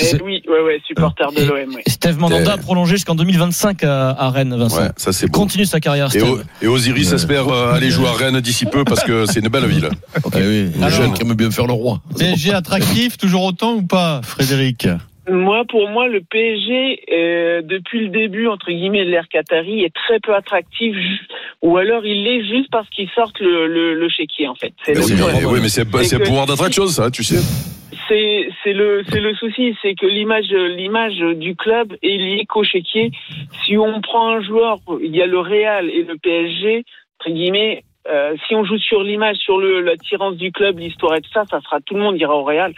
Eh 0.00 0.04
C'est- 0.06 0.22
oui, 0.22 0.42
ouais, 0.48 0.60
ouais, 0.60 0.80
supporter 0.88 1.30
de 1.36 1.40
Et- 1.40 1.44
l'OM, 1.46 1.68
oui. 1.76 1.82
Et 1.86 1.90
Steve 1.90 2.18
Mandanda 2.18 2.54
a 2.54 2.56
prolongé 2.56 2.96
jusqu'en 2.96 3.14
2025 3.14 3.84
à, 3.84 4.10
à 4.10 4.30
Rennes, 4.30 4.56
Vincent. 4.56 4.80
Ouais, 4.82 4.88
ça 4.96 5.12
c'est 5.12 5.26
bon. 5.28 5.38
Continue 5.38 5.66
sa 5.66 5.78
carrière, 5.78 6.06
Et, 6.06 6.18
Steve. 6.18 6.24
O- 6.30 6.40
et 6.64 6.66
Osiris 6.66 7.10
Ouais. 7.10 7.14
espère 7.14 7.48
euh, 7.48 7.74
aller 7.74 7.90
jouer 7.92 8.08
à 8.08 8.12
Rennes 8.12 8.40
d'ici 8.40 8.66
peu 8.66 8.82
parce 8.84 9.04
que 9.04 9.24
c'est 9.26 9.38
une 9.38 9.48
belle 9.48 9.66
ville. 9.66 9.88
Eh 10.34 10.38
oui, 10.38 10.70
les 10.74 10.82
Alors- 10.82 10.90
jeunes 10.90 11.12
qui 11.12 11.22
aiment 11.22 11.34
bien 11.34 11.50
faire 11.52 11.68
le 11.68 11.74
roi. 11.74 12.00
PSG 12.18 12.52
attractif, 12.52 13.16
toujours 13.18 13.44
autant 13.44 13.74
ou 13.74 13.82
pas, 13.82 14.20
Frédéric? 14.24 14.88
Moi, 15.28 15.64
pour 15.68 15.88
moi, 15.88 16.06
le 16.06 16.20
PSG, 16.20 17.00
euh, 17.12 17.62
depuis 17.62 18.00
le 18.00 18.08
début, 18.08 18.46
entre 18.46 18.70
guillemets, 18.70 19.04
de 19.06 19.10
l'ère 19.10 19.28
Qatari, 19.28 19.82
est 19.82 19.94
très 19.94 20.20
peu 20.20 20.34
attractif, 20.34 20.94
ou 21.62 21.76
alors 21.78 22.04
il 22.04 22.24
l'est 22.24 22.44
juste 22.46 22.70
parce 22.70 22.88
qu'ils 22.90 23.08
sortent 23.10 23.40
le, 23.40 23.66
le, 23.66 23.94
le 23.94 24.08
chéquier, 24.10 24.48
en 24.48 24.54
fait. 24.54 24.72
C'est 24.84 24.92
le 24.94 25.00
oui, 25.00 25.12
mais, 25.16 25.44
oui, 25.46 25.58
mais 25.62 25.68
c'est 25.68 25.84
que- 25.90 26.24
pouvoir 26.24 26.46
d'attraction, 26.46 26.86
ça, 26.86 27.10
tu 27.10 27.24
sais. 27.24 27.40
c'est 28.08 28.48
c'est 28.62 28.74
le 28.74 29.02
c'est 29.08 29.20
le 29.20 29.34
souci, 29.34 29.74
c'est 29.80 29.94
que 29.94 30.06
l'image 30.06 30.50
l'image 30.50 31.16
du 31.36 31.56
club 31.56 31.94
est 32.02 32.16
liée 32.18 32.44
qu'au 32.46 32.62
chéquier. 32.64 33.10
Si 33.64 33.78
on 33.78 34.00
prend 34.02 34.28
un 34.36 34.42
joueur, 34.42 34.78
il 35.00 35.14
y 35.16 35.22
a 35.22 35.26
le 35.26 35.38
Real 35.38 35.88
et 35.88 36.02
le 36.02 36.16
PSG 36.18 36.84
entre 37.20 37.30
guillemets. 37.34 37.82
euh, 38.06 38.34
si 38.46 38.54
on 38.54 38.64
joue 38.66 38.76
sur 38.76 39.02
l'image, 39.02 39.36
sur 39.38 39.56
le 39.56 39.80
l'attirance 39.80 40.36
du 40.36 40.52
club, 40.52 40.78
l'histoire 40.78 41.14
et 41.16 41.22
tout 41.22 41.30
ça, 41.32 41.44
ça 41.50 41.60
sera 41.62 41.80
tout 41.80 41.94
le 41.94 42.02
monde 42.02 42.18
ira 42.20 42.36
au 42.36 42.44
Real. 42.44 42.74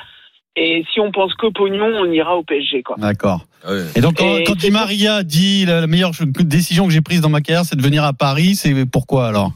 Et 0.57 0.85
si 0.93 1.01
on 1.01 1.13
pense 1.13 1.35
que 1.35 1.49
pognon, 1.49 1.85
on 2.01 2.11
ira 2.11 2.37
au 2.37 2.43
PSG 2.43 2.83
quoi. 2.83 2.97
D'accord. 2.99 3.41
Ah. 3.67 3.73
Et 3.95 4.01
donc, 4.01 4.17
quand, 4.17 4.37
Et 4.39 4.45
quand 4.45 4.57
Di 4.57 4.71
Maria 4.71 5.23
dit 5.23 5.67
la, 5.67 5.81
la 5.83 5.87
meilleure 5.87 6.13
décision 6.41 6.87
que 6.87 6.93
j'ai 6.93 7.03
prise 7.03 7.21
dans 7.21 7.29
ma 7.29 7.41
carrière, 7.43 7.65
c'est 7.65 7.77
de 7.77 7.83
venir 7.83 8.05
à 8.05 8.13
Paris, 8.13 8.55
c'est 8.55 8.87
pourquoi 8.87 9.27
alors? 9.29 9.53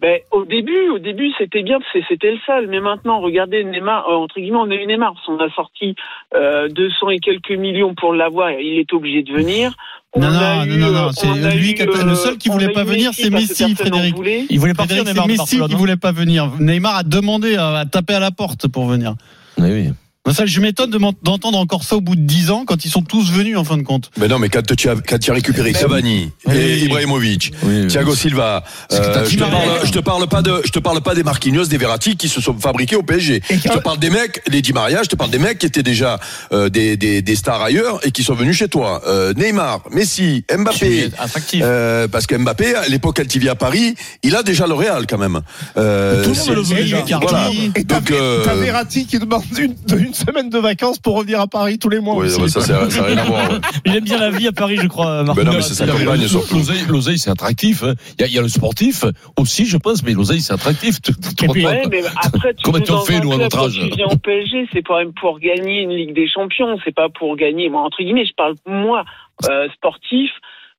Ben, 0.00 0.18
au 0.32 0.44
début, 0.44 0.88
au 0.92 0.98
début, 0.98 1.30
c'était 1.38 1.62
bien, 1.62 1.78
parce 1.78 1.92
que 1.92 2.00
c'était 2.08 2.32
le 2.32 2.38
seul. 2.44 2.66
Mais 2.66 2.80
maintenant, 2.80 3.20
regardez 3.20 3.62
Neymar, 3.62 4.08
euh, 4.08 4.14
entre 4.16 4.40
guillemets, 4.40 4.58
on 4.58 4.68
a 4.68 4.74
eu 4.74 4.84
Neymar. 4.84 5.14
On 5.28 5.38
a 5.38 5.48
sorti 5.50 5.94
euh, 6.34 6.66
200 6.70 7.10
et 7.10 7.18
quelques 7.20 7.52
millions 7.52 7.94
pour 7.94 8.12
l'avoir. 8.12 8.50
Il 8.50 8.80
est 8.80 8.92
obligé 8.92 9.22
de 9.22 9.32
venir. 9.32 9.72
On 10.12 10.18
Non, 10.20 10.26
a 10.26 10.66
non, 10.66 10.72
eu, 10.74 10.76
non, 10.76 10.90
non, 10.90 11.06
euh, 11.06 11.10
c'est 11.12 11.28
lui 11.56 11.70
eu, 11.70 11.74
qui 11.74 11.82
a- 11.82 11.86
le 11.86 12.14
seul 12.16 12.36
qui 12.36 12.50
on 12.50 12.54
voulait 12.54 12.66
a 12.66 12.70
pas 12.70 12.82
venir, 12.82 13.12
c'est 13.14 13.30
Messi, 13.30 13.76
Frédéric. 13.76 14.16
voulait. 14.16 14.44
Il 14.50 14.58
voulait 14.58 14.74
partir, 14.74 15.04
c'est 15.06 15.14
Messi 15.14 15.50
qui 15.50 15.58
Barcelone. 15.58 15.78
voulait 15.78 15.96
pas 15.96 16.10
venir. 16.10 16.50
Neymar 16.58 16.96
a 16.96 17.02
demandé 17.04 17.54
à, 17.54 17.68
à 17.78 17.86
taper 17.86 18.14
à 18.14 18.20
la 18.20 18.32
porte 18.32 18.66
pour 18.66 18.86
venir. 18.86 19.14
Oui, 19.58 19.70
oui. 19.70 19.90
Ça, 20.30 20.46
je 20.46 20.60
m'étonne 20.60 20.90
d'entendre 21.22 21.58
encore 21.58 21.82
ça 21.82 21.96
au 21.96 22.00
bout 22.00 22.14
de 22.14 22.20
10 22.20 22.50
ans 22.52 22.64
quand 22.64 22.84
ils 22.84 22.90
sont 22.90 23.02
tous 23.02 23.32
venus 23.32 23.56
en 23.58 23.64
fin 23.64 23.76
de 23.76 23.82
compte. 23.82 24.10
Mais 24.18 24.28
non, 24.28 24.38
mais 24.38 24.48
quand 24.50 24.62
tu 24.76 24.88
as, 24.88 24.94
quand 24.94 25.18
tu 25.18 25.32
as 25.32 25.34
récupéré 25.34 25.72
Cavani 25.72 26.30
et 26.50 26.78
Ibrahimovic, 26.84 27.52
Oui, 27.64 27.88
Thiago 27.88 28.14
Silva, 28.14 28.62
euh, 28.92 29.24
je, 29.28 29.34
te 29.36 29.40
parle, 29.40 29.52
je 29.84 29.90
te 29.90 29.98
parle 29.98 30.28
pas 30.28 30.40
de, 30.40 30.62
je 30.64 30.70
te 30.70 30.78
parle 30.78 31.00
pas 31.00 31.16
des 31.16 31.24
Marquinhos, 31.24 31.64
des 31.66 31.76
Verratti 31.76 32.16
qui 32.16 32.28
se 32.28 32.40
sont 32.40 32.56
fabriqués 32.56 32.94
au 32.94 33.02
PSG. 33.02 33.42
Je 33.50 33.56
te 33.68 33.78
parle 33.80 33.98
des 33.98 34.10
mecs, 34.10 34.40
les 34.48 34.62
Di 34.62 34.72
Maria, 34.72 35.02
je 35.02 35.08
te 35.08 35.16
parle 35.16 35.30
des 35.32 35.40
mecs 35.40 35.58
qui 35.58 35.66
étaient 35.66 35.82
déjà 35.82 36.20
euh, 36.52 36.68
des, 36.68 36.96
des, 36.96 37.20
des 37.20 37.36
stars 37.36 37.60
ailleurs 37.60 37.98
et 38.06 38.12
qui 38.12 38.22
sont 38.22 38.34
venus 38.34 38.56
chez 38.56 38.68
toi. 38.68 39.02
Euh, 39.08 39.34
Neymar, 39.34 39.80
Messi, 39.90 40.44
Mbappé. 40.56 41.10
Euh, 41.56 42.06
parce 42.06 42.28
que 42.28 42.36
Mbappé, 42.36 42.76
à 42.76 42.86
l'époque 42.88 43.20
vit 43.34 43.48
à 43.48 43.56
Paris, 43.56 43.96
il 44.22 44.36
a 44.36 44.44
déjà 44.44 44.68
le 44.68 44.74
Real 44.74 45.06
quand 45.08 45.18
même. 45.18 45.40
Euh, 45.76 46.22
Tout 46.24 46.30
le 46.30 46.36
monde 46.36 46.48
le 46.50 46.60
veut 46.62 46.64
c'est- 46.76 46.82
déjà. 47.02 47.18
voilà. 47.20 47.50
Et 47.74 47.82
t'as 47.84 47.98
Donc, 47.98 48.10
euh, 48.12 48.44
t'as 48.44 48.54
Verratti 48.54 49.04
qui 49.06 49.18
demande 49.18 49.42
une, 49.58 49.74
une 49.98 50.11
semaine 50.14 50.48
de 50.50 50.58
vacances 50.58 50.98
pour 50.98 51.16
revenir 51.16 51.40
à 51.40 51.46
Paris 51.46 51.78
tous 51.78 51.88
les 51.88 52.00
mois. 52.00 52.14
ouais, 52.16 52.26
aussi. 52.26 52.40
ouais, 52.40 52.48
ça, 52.48 52.60
ça, 52.60 52.88
ça 52.90 53.02
a 53.02 53.06
rien 53.06 53.18
à 53.18 53.24
voir. 53.24 53.50
ouais. 53.50 53.58
Il 53.86 53.96
aime 53.96 54.04
bien 54.04 54.18
la 54.18 54.30
vie 54.30 54.46
à 54.48 54.52
Paris, 54.52 54.76
je 54.80 54.86
crois. 54.88 55.22
Marc. 55.24 55.36
Ben 55.36 55.44
non, 55.44 55.52
mais 55.52 55.62
c'est 55.62 55.74
sa 55.74 55.86
campagne 55.86 56.26
surtout. 56.28 56.60
L'oseille, 56.88 57.18
c'est 57.18 57.30
attractif. 57.30 57.82
hein. 57.84 57.94
Il 58.18 58.22
y, 58.22 58.24
a, 58.24 58.26
il 58.28 58.32
y 58.34 58.38
a 58.38 58.42
le 58.42 58.48
sportif 58.48 59.04
aussi, 59.38 59.66
je 59.66 59.76
pense, 59.76 60.02
mais 60.02 60.12
l'oseille, 60.12 60.40
c'est 60.40 60.52
attractif. 60.52 60.96
Puis- 61.02 61.14
compte 61.46 61.56
Ouais, 61.56 61.82
mais 61.90 62.02
après, 62.22 62.54
tu 62.54 62.62
Comment 62.64 62.78
fais, 63.04 63.16
un 63.16 63.20
nous, 63.20 63.32
à 63.32 63.36
notre 63.36 63.58
âge 63.58 63.72
Tu 63.80 63.96
viens 63.96 64.06
au 64.06 64.16
PSG, 64.16 64.68
c'est 64.72 64.82
quand 64.82 64.98
même 64.98 65.12
pour 65.12 65.38
gagner 65.38 65.82
une 65.82 65.90
Ligue 65.90 66.14
des 66.14 66.28
Champions, 66.28 66.78
c'est 66.84 66.94
pas 66.94 67.08
pour 67.08 67.36
gagner. 67.36 67.68
Moi, 67.68 67.80
entre 67.82 67.98
guillemets, 68.02 68.24
je 68.26 68.32
parle 68.36 68.54
moi, 68.66 69.04
euh, 69.48 69.68
sportif. 69.76 70.30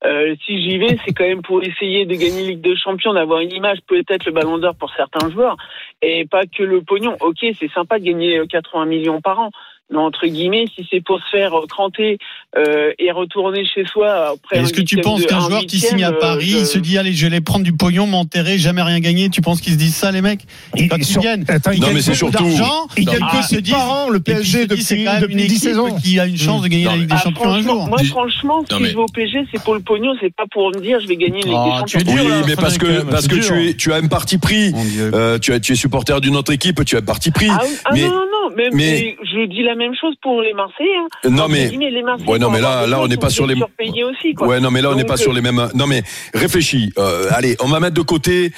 Euh, 0.06 0.36
si 0.46 0.62
j'y 0.62 0.78
vais, 0.78 0.98
c'est 1.06 1.14
quand 1.14 1.24
même 1.24 1.42
pour 1.42 1.64
essayer 1.64 2.06
de 2.06 2.16
gagner 2.16 2.48
Ligue 2.48 2.62
des 2.62 2.76
Champions, 2.76 3.14
d'avoir 3.14 3.40
une 3.40 3.54
image, 3.54 3.80
peut-être 3.88 4.26
le 4.26 4.32
Ballon 4.32 4.58
d'Or 4.58 4.76
pour 4.76 4.92
certains 4.96 5.30
joueurs, 5.30 5.56
et 6.02 6.26
pas 6.26 6.46
que 6.46 6.64
le 6.64 6.82
pognon. 6.82 7.16
Ok, 7.22 7.46
c'est 7.60 7.72
sympa 7.72 8.00
de 8.00 8.06
gagner 8.06 8.40
euh, 8.40 8.46
80 8.46 8.86
millions 8.86 9.22
par 9.22 9.40
an. 9.40 9.52
Entre 9.96 10.26
guillemets, 10.26 10.66
si 10.76 10.88
c'est 10.90 11.04
pour 11.04 11.20
se 11.20 11.30
faire 11.30 11.52
cranter 11.70 12.18
euh, 12.58 12.92
et 12.98 13.12
retourner 13.12 13.64
chez 13.66 13.86
soi 13.86 14.32
après. 14.34 14.60
Est-ce 14.60 14.74
que 14.74 14.82
tu 14.82 14.98
penses 14.98 15.24
qu'un 15.26 15.38
un 15.38 15.48
joueur 15.50 15.66
qui 15.68 15.80
signe 15.80 16.04
à 16.04 16.10
euh, 16.10 16.20
Paris, 16.20 16.56
il 16.62 16.66
se 16.66 16.80
dit 16.80 16.98
allez, 16.98 17.14
je 17.14 17.22
vais 17.28 17.34
aller 17.36 17.42
prendre 17.42 17.64
du 17.64 17.74
pognon, 17.74 18.08
m'enterrer, 18.08 18.58
jamais 18.58 18.82
rien 18.82 19.00
gagner 19.02 19.30
Tu 19.30 19.42
penses 19.42 19.62
qu'ils 19.62 19.74
se 19.74 19.78
disent 19.78 19.96
ça, 19.96 20.12
les 20.12 20.22
mecs? 20.22 20.42
Et- 20.78 20.88
Quand 20.88 20.96
et 20.96 21.00
ils 21.02 21.06
sur- 21.06 21.22
Attends, 21.48 21.72
ils 21.72 21.76
il 21.78 21.82
Non, 21.82 21.88
gagnent 21.88 21.96
mais 21.96 22.02
c'est 22.02 22.16
surtout- 22.16 22.32
d'argent, 22.44 22.88
Il 22.98 23.06
gagne 23.06 23.20
ah, 23.22 23.38
que 23.38 23.44
se 23.44 23.56
6 23.56 23.62
disent- 23.62 23.74
par 23.74 23.92
an, 23.92 24.10
le 24.10 24.18
ils 24.18 24.24
PSG, 24.24 24.42
disent, 24.68 24.88
c'est 24.88 24.96
depuis, 24.96 25.06
quand 25.06 25.12
même 25.14 25.22
depuis 25.22 25.34
une 25.34 25.40
10 25.42 25.46
équipe 25.46 25.60
saisons. 25.70 25.96
qui 26.00 26.20
a 26.20 26.26
une 26.26 26.38
chance 26.38 26.62
de 26.64 26.68
gagner 26.70 26.86
Non, 26.86 26.92
la 26.92 26.98
Ligue 26.98 27.10
des 27.10 27.16
Ah, 27.16 27.22
Champions 27.24 27.50
un 27.52 27.62
jour. 27.62 27.88
Moi, 27.88 27.98
franchement, 28.06 28.64
si 28.68 28.82
mais- 28.82 28.90
je 28.90 28.94
vais 28.96 29.02
au 29.04 29.06
PSG, 29.06 29.46
c'est 29.54 29.62
pour 29.64 29.76
le 29.76 29.82
pognon, 29.82 30.14
c'est 30.20 30.34
pas 30.34 30.46
pour 30.50 30.70
me 30.70 30.80
dire 30.82 31.00
je 31.02 31.08
vais 31.08 31.18
gagner 31.18 31.42
une 31.42 31.50
Ligue 31.50 31.56
Ah, 31.56 31.82
des 31.82 31.86
tu 31.92 31.98
es 31.98 32.00
Champions. 32.00 32.24
Oui, 32.24 32.30
là, 32.30 32.42
mais 32.48 32.56
parce 32.56 32.78
que 32.80 33.02
parce 33.04 33.28
que 33.28 33.36
c'est 33.36 33.42
tu 33.48 33.54
dur. 33.54 33.70
es 33.70 33.74
tu 33.76 33.94
as 33.94 33.98
un 33.98 34.08
parti 34.08 34.38
pris. 34.40 34.74
Euh, 34.98 35.38
tu, 35.38 35.52
es 35.54 35.76
supporter 35.76 36.20
d'une 36.20 36.36
autre 36.36 36.52
équipe, 36.52 36.84
tu 36.84 36.96
as 36.96 37.00
un 37.00 37.04
parti 37.04 37.30
pris. 37.30 37.50
Ah, 37.52 37.60
ah 37.86 37.96
non, 37.96 38.10
non, 38.10 38.43
mais, 38.74 39.16
je 39.24 39.46
dis 39.48 39.64
la 39.64 39.76
même 39.76 39.94
chose 40.00 40.16
pour 40.22 40.42
les 40.42 40.54
Marseillais. 40.54 40.90
Hein. 40.98 41.30
non 41.30 41.44
Entre 41.44 41.52
mais 41.52 41.70
les 41.70 42.04
Marseillais, 42.04 42.30
ouais 42.32 42.40
non 42.40 42.50
mais 42.50 42.62
là 42.62 42.86
là 42.88 43.02
on 43.02 43.08
n'est 43.08 43.18
pas 43.18 43.30
sur 43.30 43.46
les 43.48 43.56
aussi, 43.56 44.34
quoi. 44.34 44.48
ouais 44.48 44.60
non 44.60 44.72
mais 44.72 44.82
là 44.82 44.90
on 44.92 44.96
n'est 44.96 45.04
pas 45.06 45.18
sur 45.18 45.32
euh, 45.32 45.36
les 45.36 45.42
mêmes 45.42 45.68
non 45.76 45.88
mais 45.88 46.04
réfléchis 46.34 46.92
Euh, 46.98 47.28
allez 47.32 47.56
on 47.62 47.68
va 47.68 47.80
mettre 47.80 47.96
de 47.96 48.02
côté 48.02 48.52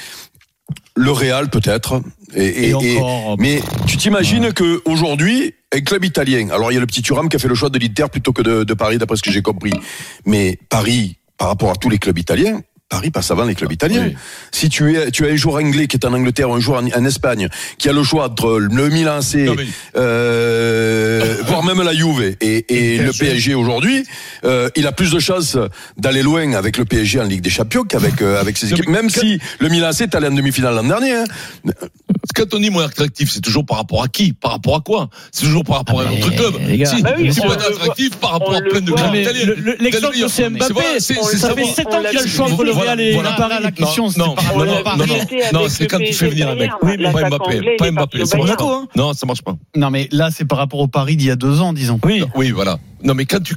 le 0.95 1.11
Real 1.11 1.49
peut-être 1.49 2.01
et, 2.35 2.43
et- 2.45 2.65
Et 2.69 2.69
et- 2.69 2.97
encore. 2.97 3.35
mais 3.39 3.61
tu 3.87 3.97
t'imagines 3.97 4.51
que 4.53 4.81
aujourd'hui 4.85 5.53
un 5.73 5.81
club 5.81 6.03
italien 6.05 6.49
alors 6.51 6.71
il 6.71 6.75
y 6.75 6.77
a 6.77 6.81
le 6.81 6.87
petit 6.87 7.01
Thuram 7.01 7.29
qui 7.29 7.35
a 7.35 7.39
fait 7.39 7.47
le 7.47 7.55
choix 7.55 7.69
de 7.69 7.77
l'Inter 7.79 8.05
plutôt 8.11 8.33
que 8.33 8.41
de, 8.41 8.63
de 8.63 8.73
Paris 8.73 8.97
d'après 8.97 9.17
ce 9.17 9.23
que 9.23 9.31
j'ai 9.31 9.41
compris 9.41 9.73
mais 10.25 10.57
Paris 10.69 11.17
par 11.37 11.49
rapport 11.49 11.69
à 11.71 11.75
tous 11.75 11.89
les 11.89 11.97
clubs 11.97 12.17
italiens 12.17 12.61
Paris 12.87 13.09
passe 13.09 13.31
avant 13.31 13.45
les 13.45 13.55
clubs 13.55 13.71
italiens. 13.71 14.05
Oui. 14.09 14.15
Si 14.51 14.69
tu 14.69 14.95
es, 14.95 15.09
tu 15.09 15.25
as 15.25 15.29
un 15.31 15.35
joueur 15.35 15.55
anglais 15.55 15.87
qui 15.87 15.97
est 15.97 16.05
en 16.05 16.13
Angleterre, 16.13 16.49
ou 16.51 16.53
un 16.53 16.59
joueur 16.59 16.83
en, 16.83 16.87
en 16.87 17.05
Espagne, 17.05 17.49
qui 17.79 17.89
a 17.89 17.93
le 17.93 18.03
choix 18.03 18.25
entre 18.27 18.59
le 18.59 18.89
Milan 18.89 19.17
AC, 19.17 19.35
mais- 19.35 19.65
euh, 19.97 21.35
voire 21.47 21.63
même 21.63 21.81
la 21.81 21.93
Juve 21.93 22.35
et, 22.41 22.65
et 22.69 22.97
le 22.99 23.11
PSG 23.11 23.55
aujourd'hui, 23.55 24.05
euh, 24.43 24.69
il 24.75 24.85
a 24.85 24.91
plus 24.91 25.11
de 25.11 25.19
chances 25.19 25.57
d'aller 25.97 26.21
loin 26.21 26.53
avec 26.53 26.77
le 26.77 26.85
PSG 26.85 27.19
en 27.19 27.23
Ligue 27.23 27.41
des 27.41 27.49
Champions 27.49 27.83
qu'avec 27.85 28.21
euh, 28.21 28.39
avec 28.39 28.55
ses 28.57 28.67
équipes. 28.71 28.89
Même 28.89 29.09
si 29.09 29.39
le 29.59 29.69
Milan 29.69 29.87
AC 29.87 30.01
est 30.01 30.15
allé 30.15 30.27
en 30.27 30.31
demi-finale 30.31 30.75
l'an 30.75 30.83
dernier. 30.83 31.13
hein. 31.15 31.25
Quand 32.35 32.53
on 32.53 32.59
dit 32.59 32.69
moins 32.69 32.85
attractif, 32.85 33.31
c'est 33.31 33.39
toujours 33.41 33.65
par 33.65 33.77
rapport 33.77 34.03
à 34.03 34.07
qui? 34.07 34.33
Par 34.33 34.51
rapport 34.51 34.75
à 34.75 34.81
quoi? 34.81 35.09
C'est 35.31 35.45
toujours 35.45 35.63
par 35.63 35.77
rapport 35.77 36.01
Ah, 36.05 36.09
à 36.09 36.11
notre 36.11 36.29
club. 36.35 36.53
si, 36.85 37.01
Bah 37.01 37.13
oui, 37.17 37.33
si 37.33 37.39
on 37.41 37.47
on 37.47 37.51
est 37.53 37.65
attractif 37.65 38.17
par 38.17 38.31
rapport 38.31 38.53
à 38.55 38.59
le 38.59 38.69
plein 38.69 38.81
de 38.81 38.89
voit. 38.91 38.99
clubs 38.99 39.77
L'exemple, 39.79 40.13
Quel 40.17 40.29
c'est. 40.29 40.49
Mbappé. 40.49 40.99
Ça 40.99 41.13
fait 41.15 41.37
savait. 41.37 41.63
7 41.65 41.87
on 41.89 41.95
ans 41.95 42.03
qu'il 42.09 42.17
a 42.17 42.21
le 42.21 42.27
choix 42.27 42.45
entre 42.51 42.63
le 42.63 42.71
Real 42.71 42.99
et 42.99 43.13
voilà. 43.13 43.31
Paris. 43.33 43.55
la 43.63 43.71
question, 43.71 44.09
c'est 44.09 44.19
Non, 44.19 44.35
non, 44.55 44.65
non, 44.65 45.05
non, 45.53 45.69
c'est 45.69 45.87
quand 45.87 45.99
tu 45.99 46.13
fais 46.13 46.27
venir 46.27 46.49
un 46.49 46.55
mec. 46.55 46.71
Bayern, 46.71 46.77
Oui, 46.83 46.95
mais 46.99 47.11
pas 47.11 47.29
Mbappé, 47.29 47.75
pas 47.77 47.91
Mbappé, 47.91 48.21
hein. 48.21 48.87
Non, 48.95 49.13
ça 49.13 49.25
marche 49.25 49.41
pas. 49.41 49.55
Non, 49.75 49.89
mais 49.89 50.07
là, 50.11 50.29
c'est 50.35 50.45
par 50.45 50.57
rapport 50.57 50.79
au 50.79 50.87
Paris 50.87 51.15
d'il 51.15 51.27
y 51.27 51.31
a 51.31 51.35
deux 51.35 51.61
ans, 51.61 51.73
disons. 51.73 51.99
Oui. 52.03 52.23
Oui, 52.35 52.51
voilà. 52.51 52.77
Non, 53.05 53.13
mais 53.13 53.25
quand 53.25 53.39
tu 53.41 53.55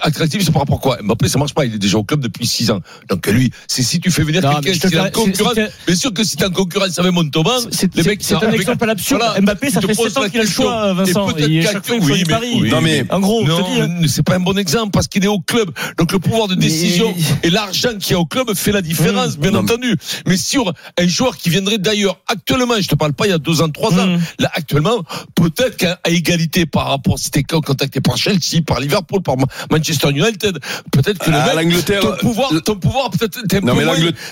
attractif, 0.00 0.42
c'est 0.42 0.50
par 0.52 0.62
rapport 0.62 0.78
à 0.78 0.80
quoi 0.80 0.98
Mbappé, 1.02 1.28
ça 1.28 1.38
marche 1.38 1.54
pas. 1.54 1.64
Il 1.66 1.74
est 1.74 1.78
déjà 1.78 1.98
au 1.98 2.04
club 2.04 2.20
depuis 2.20 2.46
6 2.46 2.70
ans. 2.70 2.80
Donc 3.08 3.26
lui, 3.26 3.52
c'est 3.66 3.82
si 3.82 4.00
tu 4.00 4.10
fais 4.10 4.22
venir 4.22 4.40
quelqu'un 4.62 4.88
qui 4.88 4.94
est 4.94 4.98
en 4.98 5.10
concurrence. 5.10 5.54
Bien 5.86 5.94
sûr 5.96 6.12
que 6.12 6.24
si 6.24 6.36
t'es 6.36 6.46
en 6.46 6.50
concurrence 6.50 6.98
avec 6.98 7.12
Montauban, 7.12 7.50
C'est 7.70 7.94
les 7.94 8.02
c'est- 8.02 8.08
mecs, 8.08 8.22
c'est 8.22 8.34
ça- 8.34 8.40
un 8.42 8.48
avec- 8.48 8.60
exemple 8.62 8.88
absurde. 8.88 9.20
Voilà, 9.22 9.40
Mbappé, 9.40 9.70
ça 9.70 9.80
fait 9.82 9.94
poses 9.94 10.12
7 10.12 10.16
ans 10.18 10.28
qu'il 10.28 10.40
a 10.40 10.44
le 10.44 10.48
choix, 10.48 10.90
Et 10.90 10.94
Vincent. 10.94 11.28
il 11.38 11.44
oui, 11.44 11.62
choisit 12.06 12.26
mais- 12.26 12.32
Paris. 12.32 12.58
oui, 12.60 12.70
Non, 12.70 12.80
mais- 12.80 13.04
En 13.10 13.20
gros, 13.20 13.44
hein. 13.46 13.98
c'est 14.06 14.22
pas 14.22 14.36
un 14.36 14.40
bon 14.40 14.56
exemple 14.58 14.90
parce 14.92 15.06
qu'il 15.06 15.22
est 15.24 15.28
au 15.28 15.40
club. 15.40 15.70
Donc 15.98 16.12
le 16.12 16.18
pouvoir 16.18 16.48
de 16.48 16.54
décision 16.54 17.14
et 17.42 17.50
l'argent 17.50 17.90
qui 18.00 18.14
est 18.14 18.16
au 18.16 18.24
club 18.26 18.54
fait 18.54 18.72
la 18.72 18.80
différence, 18.82 19.36
bien 19.36 19.50
Non, 19.50 19.62
mais- 19.62 19.72
entendu. 19.72 19.96
Mais 20.26 20.36
sur 20.36 20.72
un 20.98 21.06
joueur 21.06 21.36
qui 21.36 21.50
viendrait 21.50 21.78
d'ailleurs 21.78 22.18
actuellement, 22.26 22.74
je 22.80 22.88
te 22.88 22.94
parle 22.94 23.12
pas 23.12 23.26
il 23.26 23.30
y 23.30 23.32
a 23.34 23.38
deux 23.38 23.60
ans, 23.60 23.68
trois 23.68 23.92
ans, 23.98 24.06
Mm. 24.06 24.20
là 24.38 24.50
actuellement, 24.54 25.02
peut-être 25.34 25.76
qu'à 25.76 26.00
à 26.04 26.10
égalité 26.10 26.64
par 26.66 26.88
rapport 26.88 27.18
si 27.18 27.30
t'es 27.30 27.42
contacté 27.42 28.00
par 28.00 28.16
Chelsea, 28.16 28.62
par 28.66 28.77
Liverpool, 28.80 29.22
par 29.22 29.36
Ma- 29.36 29.46
Manchester 29.70 30.08
United, 30.10 30.58
peut-être 30.92 31.18
que 31.18 31.30
le 31.30 31.36
À 31.36 31.46
mec, 31.46 31.54
l'Angleterre, 31.56 32.00
ton 32.00 32.16
pouvoir, 32.16 32.50
ton 32.64 32.76
pouvoir 32.76 33.10
peut-être 33.10 33.38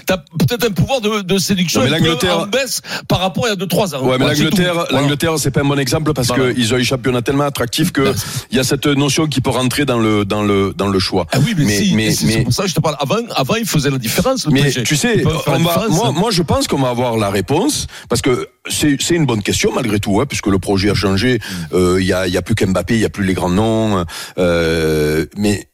t'as 0.06 0.16
peut-être 0.38 0.66
un 0.66 0.70
pouvoir 0.72 1.00
de, 1.00 1.22
de 1.22 1.38
séduction 1.38 1.80
Non, 1.80 1.86
mais 1.90 1.98
l'Angleterre- 1.98 2.40
en 2.40 2.46
baisse 2.46 2.80
par 3.08 3.20
rapport 3.20 3.44
à 3.46 3.48
il 3.48 3.50
y 3.50 3.52
a 3.54 3.56
ans. 3.96 4.04
Ouais, 4.06 4.18
mais 4.18 4.26
l'Angleterre. 4.26 4.74
Voilà. 4.74 4.88
l'Angleterre, 4.92 5.32
c'est 5.38 5.50
pas 5.50 5.60
un 5.60 5.64
bon 5.64 5.78
exemple 5.78 6.12
parce 6.12 6.28
Voilà. 6.28 6.52
qu'ils 6.52 6.72
ont 6.74 6.76
un 6.76 6.82
championnat 6.82 7.22
tellement 7.22 7.44
attractif 7.44 7.92
que 7.92 8.14
il 8.50 8.56
y 8.56 8.60
a 8.60 8.64
cette 8.64 8.86
notion 8.86 9.26
qui 9.26 9.40
peut 9.40 9.50
rentrer 9.50 9.84
dans 9.84 9.98
le 9.98 10.24
dans 10.24 10.42
le 10.42 10.72
dans 10.76 10.88
le 10.88 10.98
choix. 10.98 11.26
Ah 11.32 11.38
oui, 11.44 11.54
mais, 11.56 11.64
Mais- 11.64 11.78
si, 11.78 11.94
mais- 11.94 12.10
c'est 12.10 12.42
pour 12.42 12.52
ça 12.52 12.62
que 12.64 12.68
je 12.68 12.74
te 12.74 12.80
parle. 12.80 12.96
Avant, 13.00 13.16
avant, 13.34 13.54
il 13.56 13.66
faisait 13.66 13.90
la 13.90 13.98
différence. 13.98 14.46
Le 14.46 14.52
Mais 14.52 14.70
tu 14.70 14.96
sais, 14.96 15.24
on 15.46 15.58
va, 15.58 15.86
moi, 15.88 16.12
moi, 16.12 16.30
je 16.30 16.42
pense 16.42 16.66
qu'on 16.68 16.78
va 16.80 16.88
avoir 16.90 17.16
la 17.16 17.30
réponse 17.30 17.86
parce 18.08 18.22
que 18.22 18.48
c'est 18.68 18.96
c'est 19.00 19.14
une 19.14 19.26
bonne 19.26 19.42
question 19.42 19.70
malgré 19.74 19.98
tout, 20.00 20.20
hein, 20.20 20.26
puisque 20.26 20.46
le 20.48 20.58
projet 20.58 20.90
a 20.90 20.94
changé. 20.94 21.38
Euh, 21.72 21.98
Il 22.00 22.06
y 22.06 22.12
a 22.12 22.26
y 22.26 22.36
a 22.36 22.42
plus 22.42 22.54
qu'Mbappé, 22.54 22.94
il 22.94 23.00
y 23.00 23.04
a 23.04 23.08
plus 23.10 23.24
les 23.24 23.34
grands 23.34 23.48
noms, 23.50 24.04
euh, 24.38 25.26
mais 25.37 25.68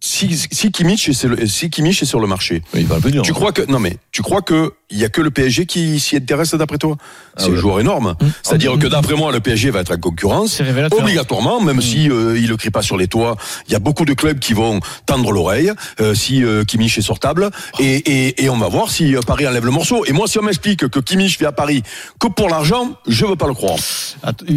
si 0.00 0.38
si 0.52 0.70
Kimmich 0.70 1.08
est 1.08 1.12
sur 1.12 1.28
le, 1.28 1.46
si 1.48 1.70
Kimmich 1.70 2.02
est 2.02 2.06
sur 2.06 2.20
le 2.20 2.28
marché, 2.28 2.62
Mais 2.72 2.80
il 2.82 2.86
va 2.86 2.98
venir. 2.98 3.22
tu 3.22 3.32
crois 3.32 3.50
que 3.52 3.62
non 3.62 3.80
mais 3.80 3.96
tu 4.12 4.22
crois 4.22 4.42
que 4.42 4.72
il 4.90 4.96
y 4.98 5.04
a 5.04 5.10
que 5.10 5.20
le 5.20 5.30
PSG 5.30 5.66
qui 5.66 6.00
s'y 6.00 6.16
intéresse 6.16 6.54
d'après 6.54 6.78
toi? 6.78 6.96
C'est 7.36 7.44
Ah 7.44 7.48
un 7.48 7.50
ouais. 7.50 7.56
joueur 7.58 7.80
énorme. 7.80 8.14
C'est-à-dire 8.42 8.78
que 8.78 8.86
d'après 8.86 9.16
moi, 9.16 9.32
le 9.32 9.40
PSG 9.40 9.68
va 9.70 9.80
être 9.80 9.92
en 9.92 9.98
concurrence. 9.98 10.52
C'est 10.54 10.62
révélateur. 10.62 10.98
Obligatoirement, 11.00 11.60
même 11.60 11.82
si 11.82 12.08
euh, 12.08 12.38
il 12.38 12.48
le 12.48 12.56
crie 12.56 12.70
pas 12.70 12.80
sur 12.80 12.96
les 12.96 13.06
toits, 13.06 13.36
il 13.66 13.72
y 13.74 13.76
a 13.76 13.80
beaucoup 13.80 14.06
de 14.06 14.14
clubs 14.14 14.38
qui 14.38 14.54
vont 14.54 14.80
tendre 15.04 15.30
l'oreille 15.30 15.72
euh, 16.00 16.14
si 16.14 16.42
euh, 16.42 16.64
Kimmich 16.64 16.96
est 16.96 17.02
sur 17.02 17.18
table 17.18 17.50
et, 17.78 17.96
et, 18.28 18.44
et 18.44 18.48
on 18.48 18.56
va 18.56 18.68
voir 18.68 18.90
si 18.90 19.14
euh, 19.14 19.20
Paris 19.20 19.46
enlève 19.46 19.66
le 19.66 19.72
morceau. 19.72 20.06
Et 20.06 20.12
moi, 20.12 20.26
si 20.26 20.38
on 20.38 20.42
m'explique 20.42 20.88
que 20.88 21.00
Kimmich 21.00 21.38
vient 21.38 21.48
à 21.50 21.52
Paris 21.52 21.82
que 22.18 22.28
pour 22.28 22.48
l'argent, 22.48 22.92
je 23.06 23.26
veux 23.26 23.36
pas 23.36 23.46
le 23.48 23.52
croire. 23.54 23.76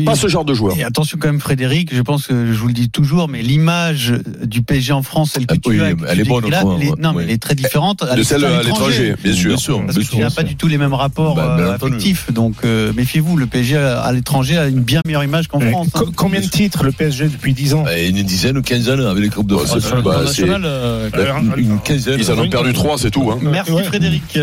Pas 0.05 0.15
ce 0.15 0.27
genre 0.27 0.46
de 0.46 0.53
joueur. 0.53 0.77
Et 0.77 0.84
attention 0.84 1.17
quand 1.20 1.27
même 1.27 1.39
Frédéric, 1.39 1.93
je 1.96 2.01
pense 2.01 2.27
que 2.27 2.51
je 2.53 2.58
vous 2.60 2.67
le 2.67 2.74
dis 2.74 2.89
toujours, 2.89 3.27
mais 3.27 3.41
l'image 3.41 4.13
du 4.43 4.62
PSG 4.62 4.93
en 4.93 5.03
France, 5.03 5.31
celle 5.34 5.46
que 5.46 5.55
Ah 5.55 5.58
tu 5.63 5.70
oui, 5.72 5.79
as, 5.81 5.91
elle 6.12 6.20
est 6.20 6.24
bonne, 6.24 6.50
là, 6.50 6.65
ouais, 6.65 6.91
non, 7.00 7.13
mais 7.13 7.24
elle 7.24 7.31
est 7.31 7.41
très 7.41 7.55
différente 7.55 8.03
De 8.15 8.24
celle 8.24 8.46
à 8.46 8.63
l'étranger, 8.63 9.15
bien 9.24 9.34
sûr. 9.34 9.50
Bien 9.50 9.58
sûr. 9.58 9.86
Parce 9.86 9.98
que 9.98 10.01
bien 10.01 10.10
tu 10.12 10.17
n'as 10.20 10.29
sûr. 10.29 10.36
pas 10.36 10.43
du 10.43 10.55
tout 10.55 10.67
les 10.67 10.77
mêmes 10.77 10.93
rapports 10.93 11.36
Bah, 11.36 11.58
euh, 11.60 11.74
affectifs, 11.75 12.31
donc 12.31 12.55
euh, 12.63 12.91
méfiez-vous. 12.93 13.38
Le 13.38 13.46
PSG 13.48 13.77
à 13.77 14.12
l'étranger 14.12 14.58
a 14.58 14.67
une 14.67 14.81
bien 14.81 15.01
meilleure 15.05 15.24
image 15.24 15.48
qu'en 15.48 15.60
Ouais. 15.60 15.72
France. 15.72 15.88
hein. 15.96 16.00
Co- 16.05 16.12
Combien 16.15 16.41
de 16.41 16.46
titres 16.48 16.84
le 16.84 16.91
PSG 16.91 17.27
depuis 17.27 17.53
10 17.53 17.74
ans? 17.74 17.84
Bah, 17.84 17.98
Une 18.00 18.22
dizaine 18.24 18.58
ou 18.58 18.62
quinzaine 18.62 19.00
avec 19.01 19.24
les 19.24 19.29
clubs 19.29 19.48
de 19.48 19.55
France. 19.58 19.77
bah, 20.03 20.24
euh, 20.48 21.10
Euh, 21.15 21.39
Une 21.58 21.79
quinzaine. 21.79 22.20
Ils 22.20 22.31
en 22.31 22.38
ont 22.39 22.50
perdu 22.50 22.74
trois, 22.74 22.98
c'est 22.98 23.12
tout. 23.12 23.29
Hein. 23.31 23.39
Merci. 23.41 23.72
Frédéric. 23.84 24.38